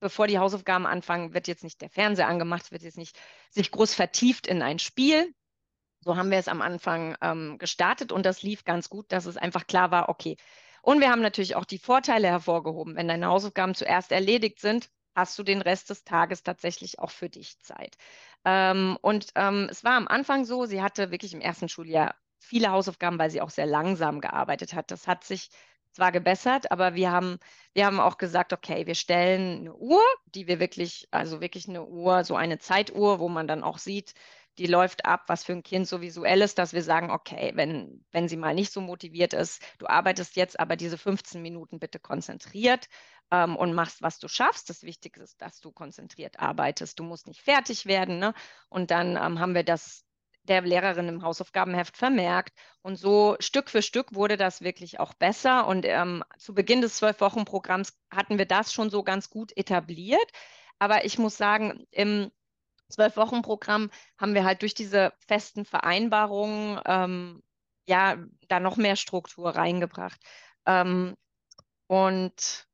bevor 0.00 0.26
die 0.26 0.38
Hausaufgaben 0.38 0.86
anfangen, 0.86 1.34
wird 1.34 1.48
jetzt 1.48 1.64
nicht 1.64 1.80
der 1.80 1.90
Fernseher 1.90 2.28
angemacht, 2.28 2.72
wird 2.72 2.82
jetzt 2.82 2.98
nicht 2.98 3.18
sich 3.50 3.70
groß 3.70 3.94
vertieft 3.94 4.46
in 4.46 4.62
ein 4.62 4.78
Spiel. 4.78 5.32
So 6.00 6.16
haben 6.16 6.30
wir 6.30 6.38
es 6.38 6.48
am 6.48 6.62
Anfang 6.62 7.16
ähm, 7.20 7.58
gestartet 7.58 8.10
und 8.10 8.24
das 8.24 8.42
lief 8.42 8.64
ganz 8.64 8.88
gut, 8.88 9.12
dass 9.12 9.26
es 9.26 9.36
einfach 9.36 9.66
klar 9.66 9.90
war, 9.90 10.08
okay. 10.08 10.36
Und 10.82 11.00
wir 11.00 11.10
haben 11.10 11.20
natürlich 11.20 11.56
auch 11.56 11.66
die 11.66 11.78
Vorteile 11.78 12.28
hervorgehoben. 12.28 12.96
Wenn 12.96 13.08
deine 13.08 13.26
Hausaufgaben 13.26 13.74
zuerst 13.74 14.12
erledigt 14.12 14.60
sind, 14.60 14.88
hast 15.14 15.38
du 15.38 15.42
den 15.42 15.60
Rest 15.60 15.90
des 15.90 16.04
Tages 16.04 16.42
tatsächlich 16.42 16.98
auch 16.98 17.10
für 17.10 17.28
dich 17.28 17.58
Zeit. 17.60 17.96
Ähm, 18.44 18.96
und 19.02 19.26
ähm, 19.34 19.68
es 19.70 19.84
war 19.84 19.92
am 19.92 20.08
Anfang 20.08 20.44
so, 20.46 20.64
sie 20.64 20.82
hatte 20.82 21.10
wirklich 21.10 21.34
im 21.34 21.42
ersten 21.42 21.68
Schuljahr 21.68 22.14
viele 22.38 22.70
Hausaufgaben, 22.70 23.18
weil 23.18 23.30
sie 23.30 23.42
auch 23.42 23.50
sehr 23.50 23.66
langsam 23.66 24.20
gearbeitet 24.20 24.72
hat. 24.72 24.90
Das 24.90 25.06
hat 25.06 25.24
sich 25.24 25.50
zwar 25.92 26.12
gebessert, 26.12 26.70
aber 26.70 26.94
wir 26.94 27.10
haben, 27.10 27.38
wir 27.74 27.86
haben 27.86 28.00
auch 28.00 28.18
gesagt, 28.18 28.52
okay, 28.52 28.86
wir 28.86 28.94
stellen 28.94 29.60
eine 29.60 29.74
Uhr, 29.74 30.02
die 30.26 30.46
wir 30.46 30.60
wirklich, 30.60 31.08
also 31.10 31.40
wirklich 31.40 31.68
eine 31.68 31.84
Uhr, 31.84 32.24
so 32.24 32.36
eine 32.36 32.58
Zeituhr, 32.58 33.18
wo 33.20 33.28
man 33.28 33.48
dann 33.48 33.62
auch 33.62 33.78
sieht, 33.78 34.14
die 34.58 34.66
läuft 34.66 35.04
ab, 35.06 35.24
was 35.28 35.44
für 35.44 35.52
ein 35.52 35.62
Kind 35.62 35.88
so 35.88 36.00
visuell 36.00 36.42
ist, 36.42 36.58
dass 36.58 36.72
wir 36.72 36.82
sagen, 36.82 37.10
okay, 37.10 37.52
wenn, 37.54 38.04
wenn 38.12 38.28
sie 38.28 38.36
mal 38.36 38.54
nicht 38.54 38.72
so 38.72 38.80
motiviert 38.80 39.32
ist, 39.32 39.62
du 39.78 39.86
arbeitest 39.86 40.36
jetzt 40.36 40.60
aber 40.60 40.76
diese 40.76 40.98
15 40.98 41.40
Minuten 41.40 41.78
bitte 41.78 41.98
konzentriert 41.98 42.88
ähm, 43.30 43.56
und 43.56 43.72
machst, 43.74 44.02
was 44.02 44.18
du 44.18 44.28
schaffst. 44.28 44.68
Das 44.68 44.82
Wichtigste 44.82 45.22
ist, 45.22 45.40
dass 45.40 45.60
du 45.60 45.72
konzentriert 45.72 46.40
arbeitest. 46.40 46.98
Du 46.98 47.04
musst 47.04 47.26
nicht 47.26 47.40
fertig 47.40 47.86
werden. 47.86 48.18
Ne? 48.18 48.34
Und 48.68 48.90
dann 48.90 49.16
ähm, 49.16 49.38
haben 49.38 49.54
wir 49.54 49.64
das 49.64 50.04
der 50.50 50.62
Lehrerin 50.62 51.08
im 51.08 51.22
Hausaufgabenheft 51.22 51.96
vermerkt. 51.96 52.52
Und 52.82 52.96
so 52.96 53.36
Stück 53.40 53.70
für 53.70 53.82
Stück 53.82 54.14
wurde 54.14 54.36
das 54.36 54.60
wirklich 54.60 55.00
auch 55.00 55.14
besser. 55.14 55.66
Und 55.66 55.86
ähm, 55.86 56.24
zu 56.38 56.54
Beginn 56.54 56.82
des 56.82 56.96
Zwölf-Wochen-Programms 56.96 57.96
hatten 58.10 58.36
wir 58.36 58.46
das 58.46 58.72
schon 58.72 58.90
so 58.90 59.02
ganz 59.04 59.30
gut 59.30 59.56
etabliert. 59.56 60.30
Aber 60.78 61.04
ich 61.04 61.18
muss 61.18 61.36
sagen, 61.36 61.86
im 61.92 62.30
Zwölf-Wochen-Programm 62.88 63.90
haben 64.18 64.34
wir 64.34 64.44
halt 64.44 64.62
durch 64.62 64.74
diese 64.74 65.12
festen 65.28 65.64
Vereinbarungen 65.64 66.80
ähm, 66.84 67.42
ja 67.86 68.16
da 68.48 68.60
noch 68.60 68.76
mehr 68.76 68.96
Struktur 68.96 69.50
reingebracht. 69.50 70.20
Ähm, 70.66 71.14
und 71.86 72.66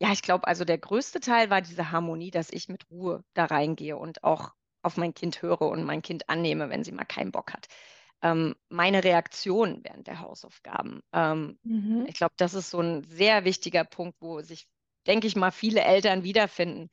ja, 0.00 0.10
ich 0.12 0.22
glaube, 0.22 0.48
also 0.48 0.64
der 0.64 0.78
größte 0.78 1.20
Teil 1.20 1.50
war 1.50 1.60
diese 1.62 1.92
Harmonie, 1.92 2.32
dass 2.32 2.50
ich 2.50 2.68
mit 2.68 2.90
Ruhe 2.90 3.22
da 3.34 3.44
reingehe 3.44 3.96
und 3.96 4.24
auch 4.24 4.50
auf 4.82 4.96
mein 4.96 5.14
Kind 5.14 5.42
höre 5.42 5.62
und 5.62 5.84
mein 5.84 6.02
Kind 6.02 6.28
annehme, 6.28 6.70
wenn 6.70 6.84
sie 6.84 6.92
mal 6.92 7.04
keinen 7.04 7.32
Bock 7.32 7.52
hat. 7.52 7.68
Ähm, 8.22 8.54
meine 8.68 9.02
Reaktion 9.02 9.80
während 9.82 10.06
der 10.06 10.20
Hausaufgaben. 10.20 11.02
Ähm, 11.12 11.58
mhm. 11.64 12.06
Ich 12.06 12.14
glaube, 12.14 12.34
das 12.36 12.54
ist 12.54 12.70
so 12.70 12.80
ein 12.80 13.02
sehr 13.04 13.44
wichtiger 13.44 13.84
Punkt, 13.84 14.16
wo 14.20 14.40
sich, 14.40 14.68
denke 15.06 15.26
ich 15.26 15.34
mal, 15.34 15.50
viele 15.50 15.82
Eltern 15.82 16.22
wiederfinden. 16.22 16.88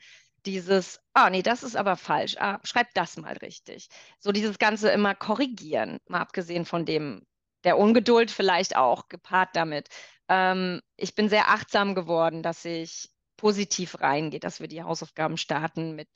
Dieses, 0.45 0.99
ah 1.13 1.29
nee, 1.29 1.43
das 1.43 1.63
ist 1.63 1.75
aber 1.75 1.97
falsch, 1.97 2.37
ah, 2.39 2.59
schreib 2.63 2.93
das 2.93 3.17
mal 3.17 3.33
richtig. 3.37 3.89
So 4.19 4.31
dieses 4.31 4.57
Ganze 4.57 4.89
immer 4.89 5.13
korrigieren, 5.13 5.99
mal 6.07 6.21
abgesehen 6.21 6.65
von 6.65 6.85
dem, 6.85 7.25
der 7.63 7.77
Ungeduld 7.77 8.31
vielleicht 8.31 8.75
auch 8.75 9.09
gepaart 9.09 9.49
damit. 9.53 9.89
Ähm, 10.29 10.81
ich 10.95 11.13
bin 11.13 11.29
sehr 11.29 11.49
achtsam 11.49 11.93
geworden, 11.93 12.41
dass 12.41 12.65
ich 12.65 13.09
positiv 13.37 14.01
reingehe, 14.01 14.39
dass 14.39 14.59
wir 14.59 14.67
die 14.67 14.83
Hausaufgaben 14.83 15.37
starten 15.37 15.95
mit 15.95 16.09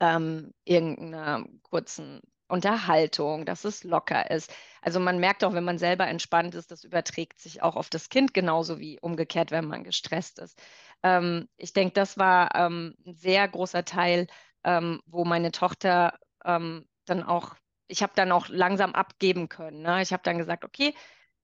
ähm, 0.00 0.52
irgendeiner 0.64 1.44
kurzen 1.62 2.20
Unterhaltung, 2.48 3.44
dass 3.44 3.64
es 3.64 3.84
locker 3.84 4.30
ist. 4.30 4.52
Also 4.80 5.00
man 5.00 5.18
merkt 5.18 5.44
auch, 5.44 5.52
wenn 5.52 5.64
man 5.64 5.78
selber 5.78 6.06
entspannt 6.06 6.54
ist, 6.54 6.70
das 6.70 6.82
überträgt 6.84 7.38
sich 7.38 7.62
auch 7.62 7.76
auf 7.76 7.90
das 7.90 8.08
Kind 8.08 8.32
genauso 8.32 8.78
wie 8.78 8.98
umgekehrt, 9.00 9.50
wenn 9.50 9.66
man 9.66 9.84
gestresst 9.84 10.38
ist. 10.38 10.58
Ähm, 11.02 11.48
ich 11.56 11.72
denke, 11.74 11.92
das 11.94 12.16
war 12.18 12.54
ähm, 12.54 12.94
ein 13.06 13.14
sehr 13.14 13.46
großer 13.48 13.84
Teil, 13.84 14.26
ähm, 14.64 15.00
wo 15.06 15.24
meine 15.24 15.52
Tochter 15.52 16.18
ähm, 16.44 16.86
dann 17.04 17.22
auch, 17.22 17.54
ich 17.86 18.02
habe 18.02 18.12
dann 18.16 18.32
auch 18.32 18.48
langsam 18.48 18.94
abgeben 18.94 19.48
können. 19.48 19.82
Ne? 19.82 20.02
Ich 20.02 20.12
habe 20.12 20.22
dann 20.22 20.38
gesagt, 20.38 20.64
okay, 20.64 20.94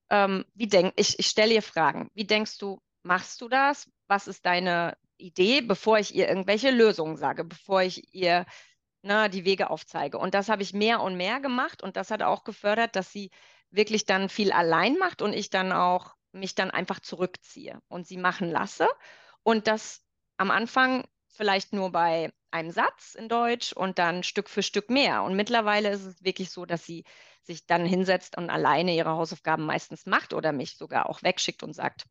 ähm, 0.09 0.45
wie 0.55 0.67
denk, 0.67 0.93
ich, 0.97 1.19
ich 1.19 1.27
stelle 1.27 1.53
ihr 1.53 1.61
Fragen. 1.61 2.09
Wie 2.13 2.25
denkst 2.25 2.57
du, 2.57 2.81
machst 3.03 3.41
du 3.41 3.47
das? 3.47 3.89
Was 4.07 4.27
ist 4.27 4.45
deine 4.45 4.97
Idee, 5.17 5.61
bevor 5.61 5.99
ich 5.99 6.13
ihr 6.15 6.27
irgendwelche 6.27 6.71
Lösungen 6.71 7.17
sage, 7.17 7.43
bevor 7.43 7.81
ich 7.81 8.13
ihr 8.13 8.45
na, 9.01 9.29
die 9.29 9.45
Wege 9.45 9.69
aufzeige. 9.69 10.17
Und 10.17 10.33
das 10.33 10.49
habe 10.49 10.63
ich 10.63 10.73
mehr 10.73 11.01
und 11.01 11.15
mehr 11.15 11.39
gemacht 11.39 11.83
und 11.83 11.95
das 11.95 12.09
hat 12.09 12.23
auch 12.23 12.43
gefördert, 12.43 12.95
dass 12.95 13.11
sie 13.11 13.29
wirklich 13.69 14.05
dann 14.05 14.29
viel 14.29 14.51
allein 14.51 14.97
macht 14.97 15.21
und 15.21 15.33
ich 15.33 15.49
dann 15.49 15.71
auch 15.71 16.15
mich 16.31 16.55
dann 16.55 16.71
einfach 16.71 16.99
zurückziehe 16.99 17.79
und 17.87 18.07
sie 18.07 18.17
machen 18.17 18.49
lasse. 18.49 18.87
Und 19.43 19.67
das 19.67 20.01
am 20.37 20.51
Anfang 20.51 21.05
vielleicht 21.27 21.73
nur 21.73 21.91
bei 21.91 22.31
einem 22.51 22.71
Satz 22.71 23.15
in 23.15 23.29
Deutsch 23.29 23.73
und 23.73 23.99
dann 23.99 24.23
Stück 24.23 24.49
für 24.49 24.63
Stück 24.63 24.89
mehr. 24.89 25.23
Und 25.23 25.35
mittlerweile 25.35 25.89
ist 25.89 26.05
es 26.05 26.23
wirklich 26.23 26.49
so, 26.51 26.65
dass 26.65 26.85
sie 26.85 27.03
sich 27.43 27.67
dann 27.67 27.85
hinsetzt 27.85 28.37
und 28.37 28.49
alleine 28.49 28.95
ihre 28.95 29.11
Hausaufgaben 29.11 29.65
meistens 29.65 30.05
macht 30.05 30.33
oder 30.33 30.51
mich 30.51 30.77
sogar 30.77 31.09
auch 31.09 31.21
wegschickt 31.21 31.61
und 31.61 31.73
sagt, 31.73 32.05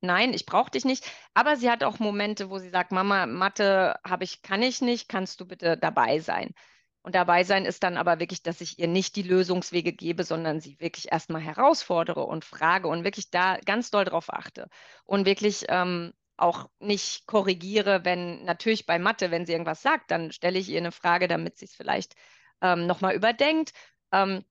nein, 0.00 0.32
ich 0.34 0.46
brauche 0.46 0.70
dich 0.70 0.84
nicht. 0.84 1.10
Aber 1.34 1.56
sie 1.56 1.70
hat 1.70 1.84
auch 1.84 1.98
Momente, 1.98 2.50
wo 2.50 2.58
sie 2.58 2.70
sagt, 2.70 2.92
Mama, 2.92 3.26
Mathe 3.26 3.96
habe 4.04 4.24
ich, 4.24 4.42
kann 4.42 4.62
ich 4.62 4.80
nicht, 4.80 5.08
kannst 5.08 5.40
du 5.40 5.46
bitte 5.46 5.76
dabei 5.76 6.20
sein? 6.20 6.54
Und 7.02 7.14
dabei 7.14 7.44
sein 7.44 7.64
ist 7.64 7.82
dann 7.84 7.96
aber 7.96 8.20
wirklich, 8.20 8.42
dass 8.42 8.60
ich 8.60 8.78
ihr 8.78 8.88
nicht 8.88 9.16
die 9.16 9.22
Lösungswege 9.22 9.92
gebe, 9.92 10.24
sondern 10.24 10.60
sie 10.60 10.78
wirklich 10.80 11.10
erstmal 11.12 11.40
herausfordere 11.40 12.24
und 12.24 12.44
frage 12.44 12.88
und 12.88 13.04
wirklich 13.04 13.30
da 13.30 13.56
ganz 13.64 13.90
doll 13.90 14.04
drauf 14.04 14.32
achte. 14.32 14.68
Und 15.04 15.24
wirklich 15.24 15.64
ähm, 15.68 16.12
auch 16.36 16.68
nicht 16.80 17.26
korrigiere, 17.26 18.04
wenn 18.04 18.44
natürlich 18.44 18.86
bei 18.86 18.98
Mathe, 18.98 19.30
wenn 19.30 19.46
sie 19.46 19.52
irgendwas 19.52 19.82
sagt, 19.82 20.10
dann 20.10 20.32
stelle 20.32 20.58
ich 20.58 20.68
ihr 20.68 20.78
eine 20.78 20.92
Frage, 20.92 21.28
damit 21.28 21.56
sie 21.56 21.66
es 21.66 21.74
vielleicht 21.74 22.14
ähm, 22.62 22.86
nochmal 22.86 23.14
überdenkt. 23.14 23.72
Ähm, 24.12 24.44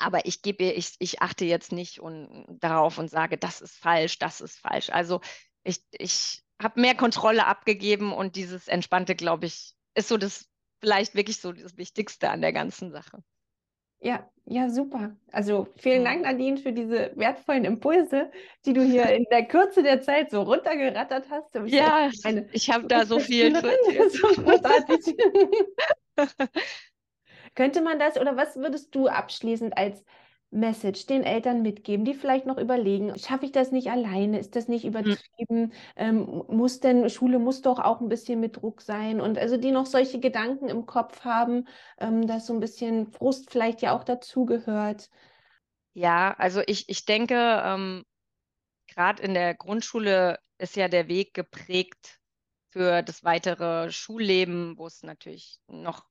aber 0.00 0.26
ich 0.26 0.42
gebe, 0.42 0.64
ich, 0.64 0.94
ich 0.98 1.22
achte 1.22 1.44
jetzt 1.44 1.72
nicht 1.72 2.00
und, 2.00 2.46
darauf 2.60 2.98
und 2.98 3.10
sage, 3.10 3.38
das 3.38 3.60
ist 3.60 3.76
falsch, 3.76 4.18
das 4.18 4.40
ist 4.40 4.58
falsch. 4.58 4.90
Also 4.90 5.20
ich, 5.62 5.82
ich 5.92 6.42
habe 6.60 6.80
mehr 6.80 6.94
Kontrolle 6.94 7.46
abgegeben 7.46 8.12
und 8.12 8.36
dieses 8.36 8.68
Entspannte, 8.68 9.14
glaube 9.14 9.46
ich, 9.46 9.74
ist 9.94 10.08
so 10.08 10.16
das 10.16 10.48
vielleicht 10.80 11.14
wirklich 11.14 11.40
so 11.40 11.52
das 11.52 11.76
Wichtigste 11.76 12.30
an 12.30 12.40
der 12.40 12.52
ganzen 12.52 12.90
Sache. 12.90 13.22
Ja, 14.02 14.26
ja, 14.46 14.70
super. 14.70 15.14
Also 15.30 15.68
vielen 15.76 16.04
Dank, 16.04 16.22
Nadine, 16.22 16.56
für 16.56 16.72
diese 16.72 17.12
wertvollen 17.16 17.66
Impulse, 17.66 18.32
die 18.64 18.72
du 18.72 18.82
hier 18.82 19.10
in 19.10 19.26
der 19.30 19.44
Kürze 19.44 19.82
der 19.82 20.00
Zeit 20.00 20.30
so 20.30 20.40
runtergerattert 20.40 21.28
hast. 21.28 21.54
Ja, 21.66 22.10
ich 22.52 22.70
habe 22.70 22.86
da 22.86 23.04
so 23.04 23.20
viel. 23.20 23.54
Für, 23.54 24.10
so 24.10 24.28
großartig. 24.42 25.16
Könnte 27.54 27.82
man 27.82 27.98
das 27.98 28.18
oder 28.18 28.36
was 28.36 28.56
würdest 28.56 28.94
du 28.94 29.08
abschließend 29.08 29.76
als 29.76 30.04
Message 30.50 31.06
den 31.06 31.22
Eltern 31.22 31.62
mitgeben, 31.62 32.04
die 32.04 32.14
vielleicht 32.14 32.44
noch 32.44 32.58
überlegen, 32.58 33.16
schaffe 33.18 33.44
ich 33.44 33.52
das 33.52 33.70
nicht 33.70 33.90
alleine? 33.90 34.38
Ist 34.38 34.56
das 34.56 34.66
nicht 34.66 34.84
hm. 34.84 34.90
übertrieben? 34.90 35.72
Ähm, 35.96 36.44
muss 36.48 36.80
denn, 36.80 37.08
Schule 37.08 37.38
muss 37.38 37.62
doch 37.62 37.78
auch 37.78 38.00
ein 38.00 38.08
bisschen 38.08 38.40
mit 38.40 38.56
Druck 38.56 38.80
sein 38.82 39.20
und 39.20 39.38
also 39.38 39.56
die 39.56 39.70
noch 39.70 39.86
solche 39.86 40.18
Gedanken 40.18 40.68
im 40.68 40.86
Kopf 40.86 41.24
haben, 41.24 41.68
ähm, 41.98 42.26
dass 42.26 42.46
so 42.46 42.52
ein 42.52 42.60
bisschen 42.60 43.06
Frust 43.06 43.50
vielleicht 43.50 43.80
ja 43.82 43.96
auch 43.96 44.04
dazugehört. 44.04 45.08
Ja, 45.92 46.34
also 46.38 46.62
ich, 46.66 46.88
ich 46.88 47.04
denke, 47.04 47.62
ähm, 47.64 48.04
gerade 48.88 49.22
in 49.22 49.34
der 49.34 49.54
Grundschule 49.54 50.38
ist 50.58 50.76
ja 50.76 50.88
der 50.88 51.08
Weg 51.08 51.32
geprägt 51.34 52.18
für 52.70 53.02
das 53.02 53.24
weitere 53.24 53.90
Schulleben, 53.90 54.78
wo 54.78 54.86
es 54.86 55.02
natürlich 55.02 55.58
noch 55.68 56.09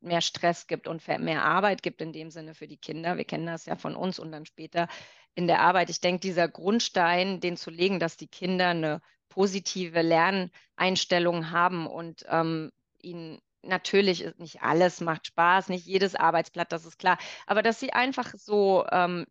mehr 0.00 0.20
Stress 0.20 0.66
gibt 0.66 0.88
und 0.88 1.06
mehr 1.06 1.44
Arbeit 1.44 1.82
gibt 1.82 2.00
in 2.00 2.12
dem 2.12 2.30
Sinne 2.30 2.54
für 2.54 2.68
die 2.68 2.76
Kinder. 2.76 3.16
Wir 3.16 3.24
kennen 3.24 3.46
das 3.46 3.66
ja 3.66 3.76
von 3.76 3.96
uns 3.96 4.18
und 4.18 4.32
dann 4.32 4.46
später 4.46 4.88
in 5.34 5.46
der 5.46 5.60
Arbeit. 5.60 5.90
Ich 5.90 6.00
denke, 6.00 6.20
dieser 6.20 6.48
Grundstein, 6.48 7.40
den 7.40 7.56
zu 7.56 7.70
legen, 7.70 8.00
dass 8.00 8.16
die 8.16 8.28
Kinder 8.28 8.68
eine 8.68 9.00
positive 9.28 10.02
Lerneinstellung 10.02 11.50
haben 11.50 11.86
und 11.86 12.24
ähm, 12.28 12.72
ihnen 13.00 13.40
natürlich 13.62 14.22
ist 14.22 14.38
nicht 14.38 14.62
alles 14.62 15.00
macht 15.00 15.26
Spaß, 15.26 15.68
nicht 15.68 15.86
jedes 15.86 16.14
Arbeitsblatt, 16.14 16.72
das 16.72 16.84
ist 16.84 16.98
klar, 16.98 17.18
aber 17.46 17.62
dass 17.62 17.78
sie 17.80 17.92
einfach 17.92 18.32
so 18.34 18.86
ähm, 18.90 19.26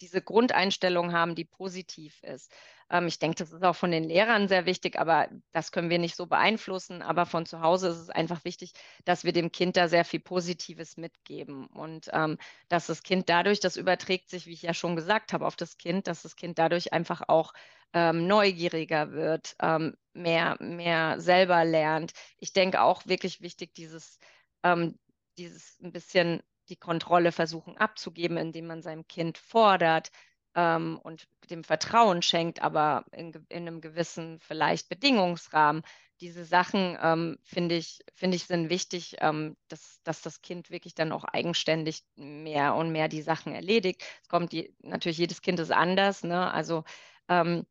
diese 0.00 0.22
Grundeinstellung 0.22 1.12
haben, 1.12 1.34
die 1.34 1.44
positiv 1.44 2.22
ist. 2.22 2.52
Ähm, 2.90 3.06
ich 3.06 3.18
denke, 3.18 3.36
das 3.36 3.52
ist 3.52 3.62
auch 3.62 3.76
von 3.76 3.90
den 3.90 4.04
Lehrern 4.04 4.48
sehr 4.48 4.66
wichtig, 4.66 4.98
aber 4.98 5.28
das 5.52 5.72
können 5.72 5.90
wir 5.90 5.98
nicht 5.98 6.16
so 6.16 6.26
beeinflussen. 6.26 7.02
Aber 7.02 7.26
von 7.26 7.46
zu 7.46 7.60
Hause 7.60 7.88
ist 7.88 7.98
es 7.98 8.10
einfach 8.10 8.44
wichtig, 8.44 8.72
dass 9.04 9.24
wir 9.24 9.32
dem 9.32 9.52
Kind 9.52 9.76
da 9.76 9.88
sehr 9.88 10.04
viel 10.04 10.20
Positives 10.20 10.96
mitgeben 10.96 11.66
und 11.66 12.08
ähm, 12.12 12.38
dass 12.68 12.86
das 12.86 13.02
Kind 13.02 13.28
dadurch, 13.28 13.60
das 13.60 13.76
überträgt 13.76 14.30
sich, 14.30 14.46
wie 14.46 14.52
ich 14.52 14.62
ja 14.62 14.74
schon 14.74 14.96
gesagt 14.96 15.32
habe, 15.32 15.46
auf 15.46 15.56
das 15.56 15.78
Kind, 15.78 16.06
dass 16.06 16.22
das 16.22 16.36
Kind 16.36 16.58
dadurch 16.58 16.92
einfach 16.92 17.22
auch 17.28 17.52
ähm, 17.94 18.26
neugieriger 18.26 19.12
wird, 19.12 19.54
ähm, 19.62 19.96
mehr, 20.12 20.56
mehr 20.60 21.20
selber 21.20 21.64
lernt. 21.64 22.12
Ich 22.38 22.52
denke 22.52 22.82
auch 22.82 23.06
wirklich 23.06 23.40
wichtig, 23.40 23.74
dieses, 23.74 24.18
ähm, 24.62 24.98
dieses 25.38 25.78
ein 25.80 25.92
bisschen 25.92 26.42
die 26.68 26.76
Kontrolle 26.76 27.32
versuchen 27.32 27.76
abzugeben, 27.76 28.36
indem 28.36 28.66
man 28.66 28.82
seinem 28.82 29.06
Kind 29.06 29.38
fordert 29.38 30.10
ähm, 30.54 30.98
und 31.02 31.26
dem 31.50 31.64
Vertrauen 31.64 32.22
schenkt, 32.22 32.62
aber 32.62 33.04
in, 33.12 33.32
in, 33.48 33.66
einem 33.66 33.80
gewissen 33.80 34.38
vielleicht 34.40 34.88
Bedingungsrahmen. 34.88 35.82
Diese 36.20 36.44
Sachen, 36.44 36.96
ähm, 37.02 37.38
finde 37.42 37.74
ich, 37.74 38.00
finde 38.14 38.36
ich, 38.36 38.46
sind 38.46 38.70
wichtig, 38.70 39.16
ähm, 39.18 39.56
dass, 39.68 40.00
dass 40.04 40.22
das 40.22 40.42
Kind 40.42 40.70
wirklich 40.70 40.94
dann 40.94 41.12
auch 41.12 41.24
eigenständig 41.24 42.04
mehr 42.14 42.74
und 42.76 42.92
mehr 42.92 43.08
die 43.08 43.22
Sachen 43.22 43.52
erledigt. 43.54 44.02
Es 44.22 44.28
kommt 44.28 44.52
die, 44.52 44.74
natürlich, 44.80 45.18
jedes 45.18 45.42
Kind 45.42 45.58
ist 45.58 45.72
anders, 45.72 46.22
ne? 46.22 46.52
Also, 46.52 46.84
ähm, 47.28 47.66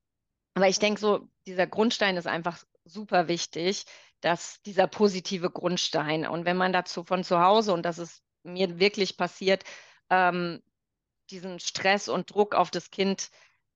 aber 0.55 0.67
ich 0.67 0.77
denke 0.77 0.99
so, 0.99 1.27
dieser 1.47 1.67
Grundstein 1.67 2.17
ist 2.17 2.27
einfach 2.27 2.63
super 2.85 3.27
wichtig, 3.27 3.85
dass 4.21 4.61
dieser 4.63 4.87
positive 4.87 5.49
Grundstein. 5.49 6.27
Und 6.27 6.45
wenn 6.45 6.57
man 6.57 6.73
dazu 6.73 7.03
von 7.03 7.23
zu 7.23 7.39
Hause, 7.39 7.73
und 7.73 7.83
das 7.83 7.97
ist 7.97 8.23
mir 8.43 8.79
wirklich 8.79 9.17
passiert, 9.17 9.63
ähm, 10.09 10.61
diesen 11.29 11.59
Stress 11.59 12.09
und 12.09 12.33
Druck 12.33 12.55
auf 12.55 12.71
das 12.71 12.91
Kind 12.91 13.29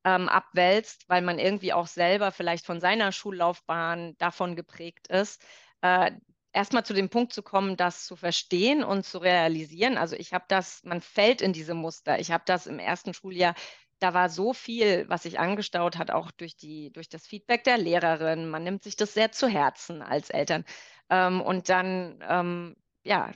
ähm, 0.04 0.30
abwälzt, 0.30 1.08
weil 1.08 1.22
man 1.22 1.40
irgendwie 1.40 1.74
auch 1.74 1.88
selber 1.88 2.32
vielleicht 2.32 2.66
von 2.66 2.80
seiner 2.80 3.12
Schullaufbahn 3.12 4.16
davon 4.18 4.56
geprägt 4.56 5.08
ist, 5.08 5.42
äh, 5.82 6.12
erstmal 6.54 6.86
zu 6.86 6.94
dem 6.94 7.10
Punkt 7.10 7.34
zu 7.34 7.44
kommen, 7.44 7.78
das 7.78 8.06
zu 8.06 8.16
verstehen 8.16 8.84
und 8.84 9.06
zu 9.06 9.20
realisieren. 9.20 9.98
Also 9.98 10.16
ich 10.16 10.34
habe 10.34 10.46
das, 10.48 10.84
man 10.84 11.02
fällt 11.02 11.42
in 11.42 11.54
diese 11.54 11.74
Muster. 11.74 12.20
Ich 12.20 12.32
habe 12.32 12.44
das 12.46 12.68
im 12.68 12.80
ersten 12.80 13.14
Schuljahr 13.14 13.56
da 14.00 14.14
war 14.14 14.30
so 14.30 14.54
viel, 14.54 15.06
was 15.10 15.24
sich 15.24 15.40
angestaut 15.40 15.98
hat, 15.98 16.12
auch 16.12 16.32
durch, 16.32 16.56
die, 16.56 16.92
durch 16.92 17.10
das 17.10 17.26
Feedback 17.26 17.64
der 17.64 17.78
Lehrerin. 17.78 18.50
Man 18.50 18.64
nimmt 18.64 18.84
sich 18.84 18.96
das 18.96 19.14
sehr 19.14 19.32
zu 19.32 19.48
Herzen 19.48 20.02
als 20.02 20.30
Eltern. 20.30 20.66
Ähm, 21.10 21.42
und 21.42 21.70
dann, 21.70 22.24
ähm, 22.28 22.76
ja, 23.04 23.32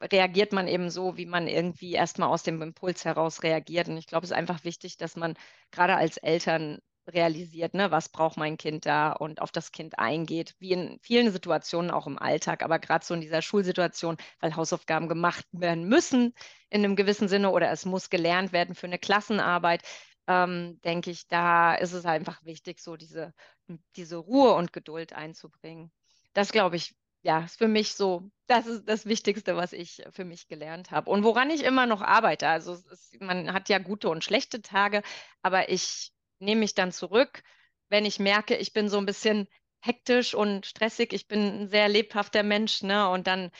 reagiert 0.00 0.52
man 0.52 0.68
eben 0.68 0.90
so, 0.90 1.16
wie 1.16 1.26
man 1.26 1.48
irgendwie 1.48 1.92
erstmal 1.92 2.28
aus 2.28 2.42
dem 2.42 2.62
Impuls 2.62 3.04
heraus 3.04 3.42
reagiert. 3.42 3.88
Und 3.88 3.96
ich 3.96 4.06
glaube, 4.06 4.24
es 4.24 4.30
ist 4.30 4.36
einfach 4.36 4.64
wichtig, 4.64 4.96
dass 4.96 5.16
man 5.16 5.34
gerade 5.70 5.96
als 5.96 6.16
Eltern 6.18 6.80
realisiert, 7.08 7.74
ne, 7.74 7.90
was 7.90 8.08
braucht 8.08 8.36
mein 8.36 8.56
Kind 8.56 8.86
da 8.86 9.12
und 9.12 9.40
auf 9.40 9.52
das 9.52 9.72
Kind 9.72 9.98
eingeht, 9.98 10.54
wie 10.58 10.72
in 10.72 10.98
vielen 11.02 11.30
Situationen 11.30 11.90
auch 11.90 12.06
im 12.06 12.18
Alltag, 12.18 12.62
aber 12.62 12.78
gerade 12.78 13.04
so 13.04 13.14
in 13.14 13.20
dieser 13.20 13.42
Schulsituation, 13.42 14.16
weil 14.40 14.56
Hausaufgaben 14.56 15.08
gemacht 15.08 15.46
werden 15.52 15.88
müssen 15.88 16.34
in 16.68 16.84
einem 16.84 16.96
gewissen 16.96 17.28
Sinne 17.28 17.50
oder 17.50 17.70
es 17.70 17.84
muss 17.84 18.10
gelernt 18.10 18.52
werden 18.52 18.74
für 18.74 18.86
eine 18.86 18.98
Klassenarbeit, 18.98 19.82
ähm, 20.26 20.80
denke 20.84 21.10
ich, 21.10 21.28
da 21.28 21.74
ist 21.74 21.92
es 21.92 22.04
einfach 22.04 22.44
wichtig, 22.44 22.80
so 22.80 22.96
diese, 22.96 23.32
diese 23.94 24.16
Ruhe 24.16 24.54
und 24.54 24.72
Geduld 24.72 25.12
einzubringen. 25.12 25.92
Das 26.32 26.50
glaube 26.50 26.76
ich, 26.76 26.94
ja, 27.26 27.40
ist 27.40 27.58
für 27.58 27.66
mich 27.66 27.94
so, 27.94 28.30
das 28.46 28.68
ist 28.68 28.88
das 28.88 29.04
Wichtigste, 29.04 29.56
was 29.56 29.72
ich 29.72 30.00
für 30.10 30.24
mich 30.24 30.46
gelernt 30.46 30.92
habe 30.92 31.10
und 31.10 31.24
woran 31.24 31.50
ich 31.50 31.64
immer 31.64 31.84
noch 31.86 32.00
arbeite. 32.00 32.46
Also 32.46 32.74
ist, 32.74 33.20
man 33.20 33.52
hat 33.52 33.68
ja 33.68 33.78
gute 33.78 34.08
und 34.10 34.22
schlechte 34.22 34.62
Tage, 34.62 35.02
aber 35.42 35.68
ich 35.68 36.12
nehme 36.38 36.60
mich 36.60 36.74
dann 36.74 36.92
zurück, 36.92 37.42
wenn 37.88 38.04
ich 38.04 38.20
merke, 38.20 38.56
ich 38.56 38.72
bin 38.72 38.88
so 38.88 38.98
ein 38.98 39.06
bisschen 39.06 39.48
hektisch 39.80 40.34
und 40.34 40.66
stressig. 40.66 41.12
Ich 41.12 41.26
bin 41.26 41.62
ein 41.62 41.68
sehr 41.68 41.88
lebhafter 41.88 42.44
Mensch, 42.44 42.82
ne? 42.82 43.08
Und 43.08 43.26
dann 43.26 43.50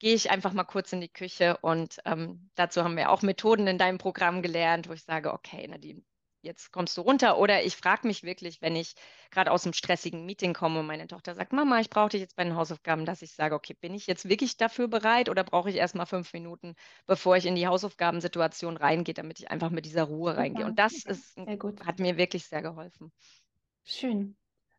gehe 0.00 0.14
ich 0.14 0.30
einfach 0.32 0.52
mal 0.52 0.64
kurz 0.64 0.92
in 0.92 1.00
die 1.00 1.08
Küche 1.08 1.58
und 1.58 2.00
ähm, 2.06 2.50
dazu 2.56 2.82
haben 2.82 2.96
wir 2.96 3.10
auch 3.10 3.22
Methoden 3.22 3.68
in 3.68 3.78
deinem 3.78 3.98
Programm 3.98 4.42
gelernt, 4.42 4.88
wo 4.88 4.94
ich 4.94 5.04
sage, 5.04 5.32
okay, 5.32 5.68
Nadine, 5.68 6.02
jetzt 6.46 6.72
kommst 6.72 6.96
du 6.96 7.02
runter. 7.02 7.38
Oder 7.38 7.64
ich 7.64 7.76
frage 7.76 8.06
mich 8.06 8.22
wirklich, 8.22 8.62
wenn 8.62 8.74
ich 8.74 8.94
gerade 9.30 9.50
aus 9.50 9.64
einem 9.64 9.74
stressigen 9.74 10.24
Meeting 10.24 10.54
komme 10.54 10.80
und 10.80 10.86
meine 10.86 11.06
Tochter 11.06 11.34
sagt, 11.34 11.52
Mama, 11.52 11.80
ich 11.80 11.90
brauche 11.90 12.10
dich 12.10 12.20
jetzt 12.20 12.36
bei 12.36 12.44
den 12.44 12.56
Hausaufgaben, 12.56 13.04
dass 13.04 13.22
ich 13.22 13.32
sage, 13.32 13.54
okay, 13.54 13.74
bin 13.78 13.94
ich 13.94 14.06
jetzt 14.06 14.28
wirklich 14.28 14.56
dafür 14.56 14.88
bereit 14.88 15.28
oder 15.28 15.44
brauche 15.44 15.68
ich 15.68 15.76
erst 15.76 15.94
mal 15.94 16.06
fünf 16.06 16.32
Minuten, 16.32 16.74
bevor 17.06 17.36
ich 17.36 17.46
in 17.46 17.54
die 17.54 17.66
Hausaufgabensituation 17.66 18.76
reingehe, 18.76 19.14
damit 19.14 19.40
ich 19.40 19.50
einfach 19.50 19.70
mit 19.70 19.84
dieser 19.84 20.04
Ruhe 20.04 20.36
reingehe. 20.36 20.64
Und 20.64 20.78
das 20.78 21.04
ist, 21.04 21.36
hat 21.84 21.98
mir 21.98 22.16
wirklich 22.16 22.46
sehr 22.46 22.62
geholfen. 22.62 23.12
Schön. 23.84 24.36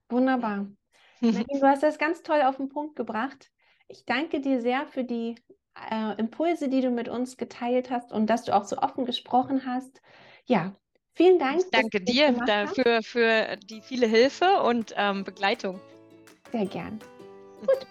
Wunderbar. 0.09 0.67
Nadine, 1.21 1.59
du 1.59 1.67
hast 1.67 1.83
das 1.83 1.97
ganz 1.97 2.23
toll 2.23 2.41
auf 2.41 2.57
den 2.57 2.69
Punkt 2.69 2.95
gebracht. 2.95 3.51
Ich 3.87 4.05
danke 4.05 4.41
dir 4.41 4.61
sehr 4.61 4.85
für 4.87 5.03
die 5.03 5.35
äh, 5.89 6.17
Impulse, 6.17 6.69
die 6.69 6.81
du 6.81 6.89
mit 6.89 7.09
uns 7.09 7.37
geteilt 7.37 7.89
hast 7.89 8.11
und 8.11 8.29
dass 8.29 8.43
du 8.43 8.55
auch 8.55 8.65
so 8.65 8.77
offen 8.77 9.05
gesprochen 9.05 9.65
hast. 9.65 10.01
Ja, 10.45 10.75
Vielen 11.17 11.39
Dank. 11.39 11.61
Ich 11.61 11.71
danke 11.71 11.99
dir 11.99 12.31
dafür 12.45 13.01
für 13.01 13.57
die 13.65 13.81
viele 13.81 14.05
Hilfe 14.05 14.61
und 14.61 14.93
ähm, 14.95 15.23
Begleitung. 15.23 15.79
Sehr 16.51 16.67
gern. 16.67 16.99
Gut, 17.61 17.87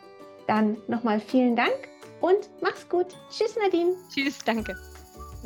dann 0.46 0.76
nochmal 0.86 1.18
vielen 1.18 1.56
Dank 1.56 1.88
und 2.20 2.48
mach's 2.60 2.88
gut. 2.88 3.08
Tschüss, 3.28 3.56
Nadine. 3.56 3.96
Tschüss, 4.14 4.38
danke. 4.44 4.76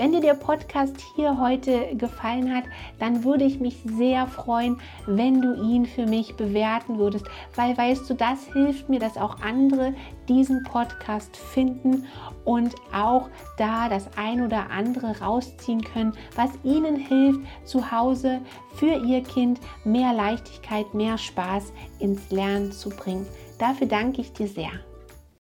Wenn 0.01 0.13
dir 0.13 0.23
der 0.23 0.33
Podcast 0.33 0.97
hier 1.15 1.39
heute 1.39 1.95
gefallen 1.95 2.57
hat, 2.57 2.65
dann 2.99 3.23
würde 3.23 3.45
ich 3.45 3.61
mich 3.61 3.77
sehr 3.85 4.27
freuen, 4.27 4.81
wenn 5.05 5.43
du 5.43 5.53
ihn 5.53 5.85
für 5.85 6.07
mich 6.07 6.37
bewerten 6.37 6.97
würdest, 6.97 7.27
weil 7.55 7.77
weißt 7.77 8.09
du, 8.09 8.15
das 8.15 8.47
hilft 8.47 8.89
mir, 8.89 8.99
dass 8.99 9.19
auch 9.19 9.43
andere 9.43 9.93
diesen 10.27 10.63
Podcast 10.63 11.37
finden 11.37 12.07
und 12.47 12.75
auch 12.95 13.29
da 13.59 13.91
das 13.91 14.09
ein 14.17 14.41
oder 14.41 14.71
andere 14.71 15.21
rausziehen 15.21 15.85
können, 15.85 16.15
was 16.35 16.49
ihnen 16.65 16.97
hilft, 16.97 17.41
zu 17.67 17.93
Hause 17.93 18.41
für 18.77 19.05
ihr 19.05 19.23
Kind 19.23 19.61
mehr 19.85 20.15
Leichtigkeit, 20.15 20.95
mehr 20.95 21.19
Spaß 21.19 21.75
ins 21.99 22.31
Lernen 22.31 22.73
zu 22.73 22.89
bringen. 22.89 23.27
Dafür 23.59 23.87
danke 23.87 24.23
ich 24.23 24.33
dir 24.33 24.49
sehr. 24.49 24.71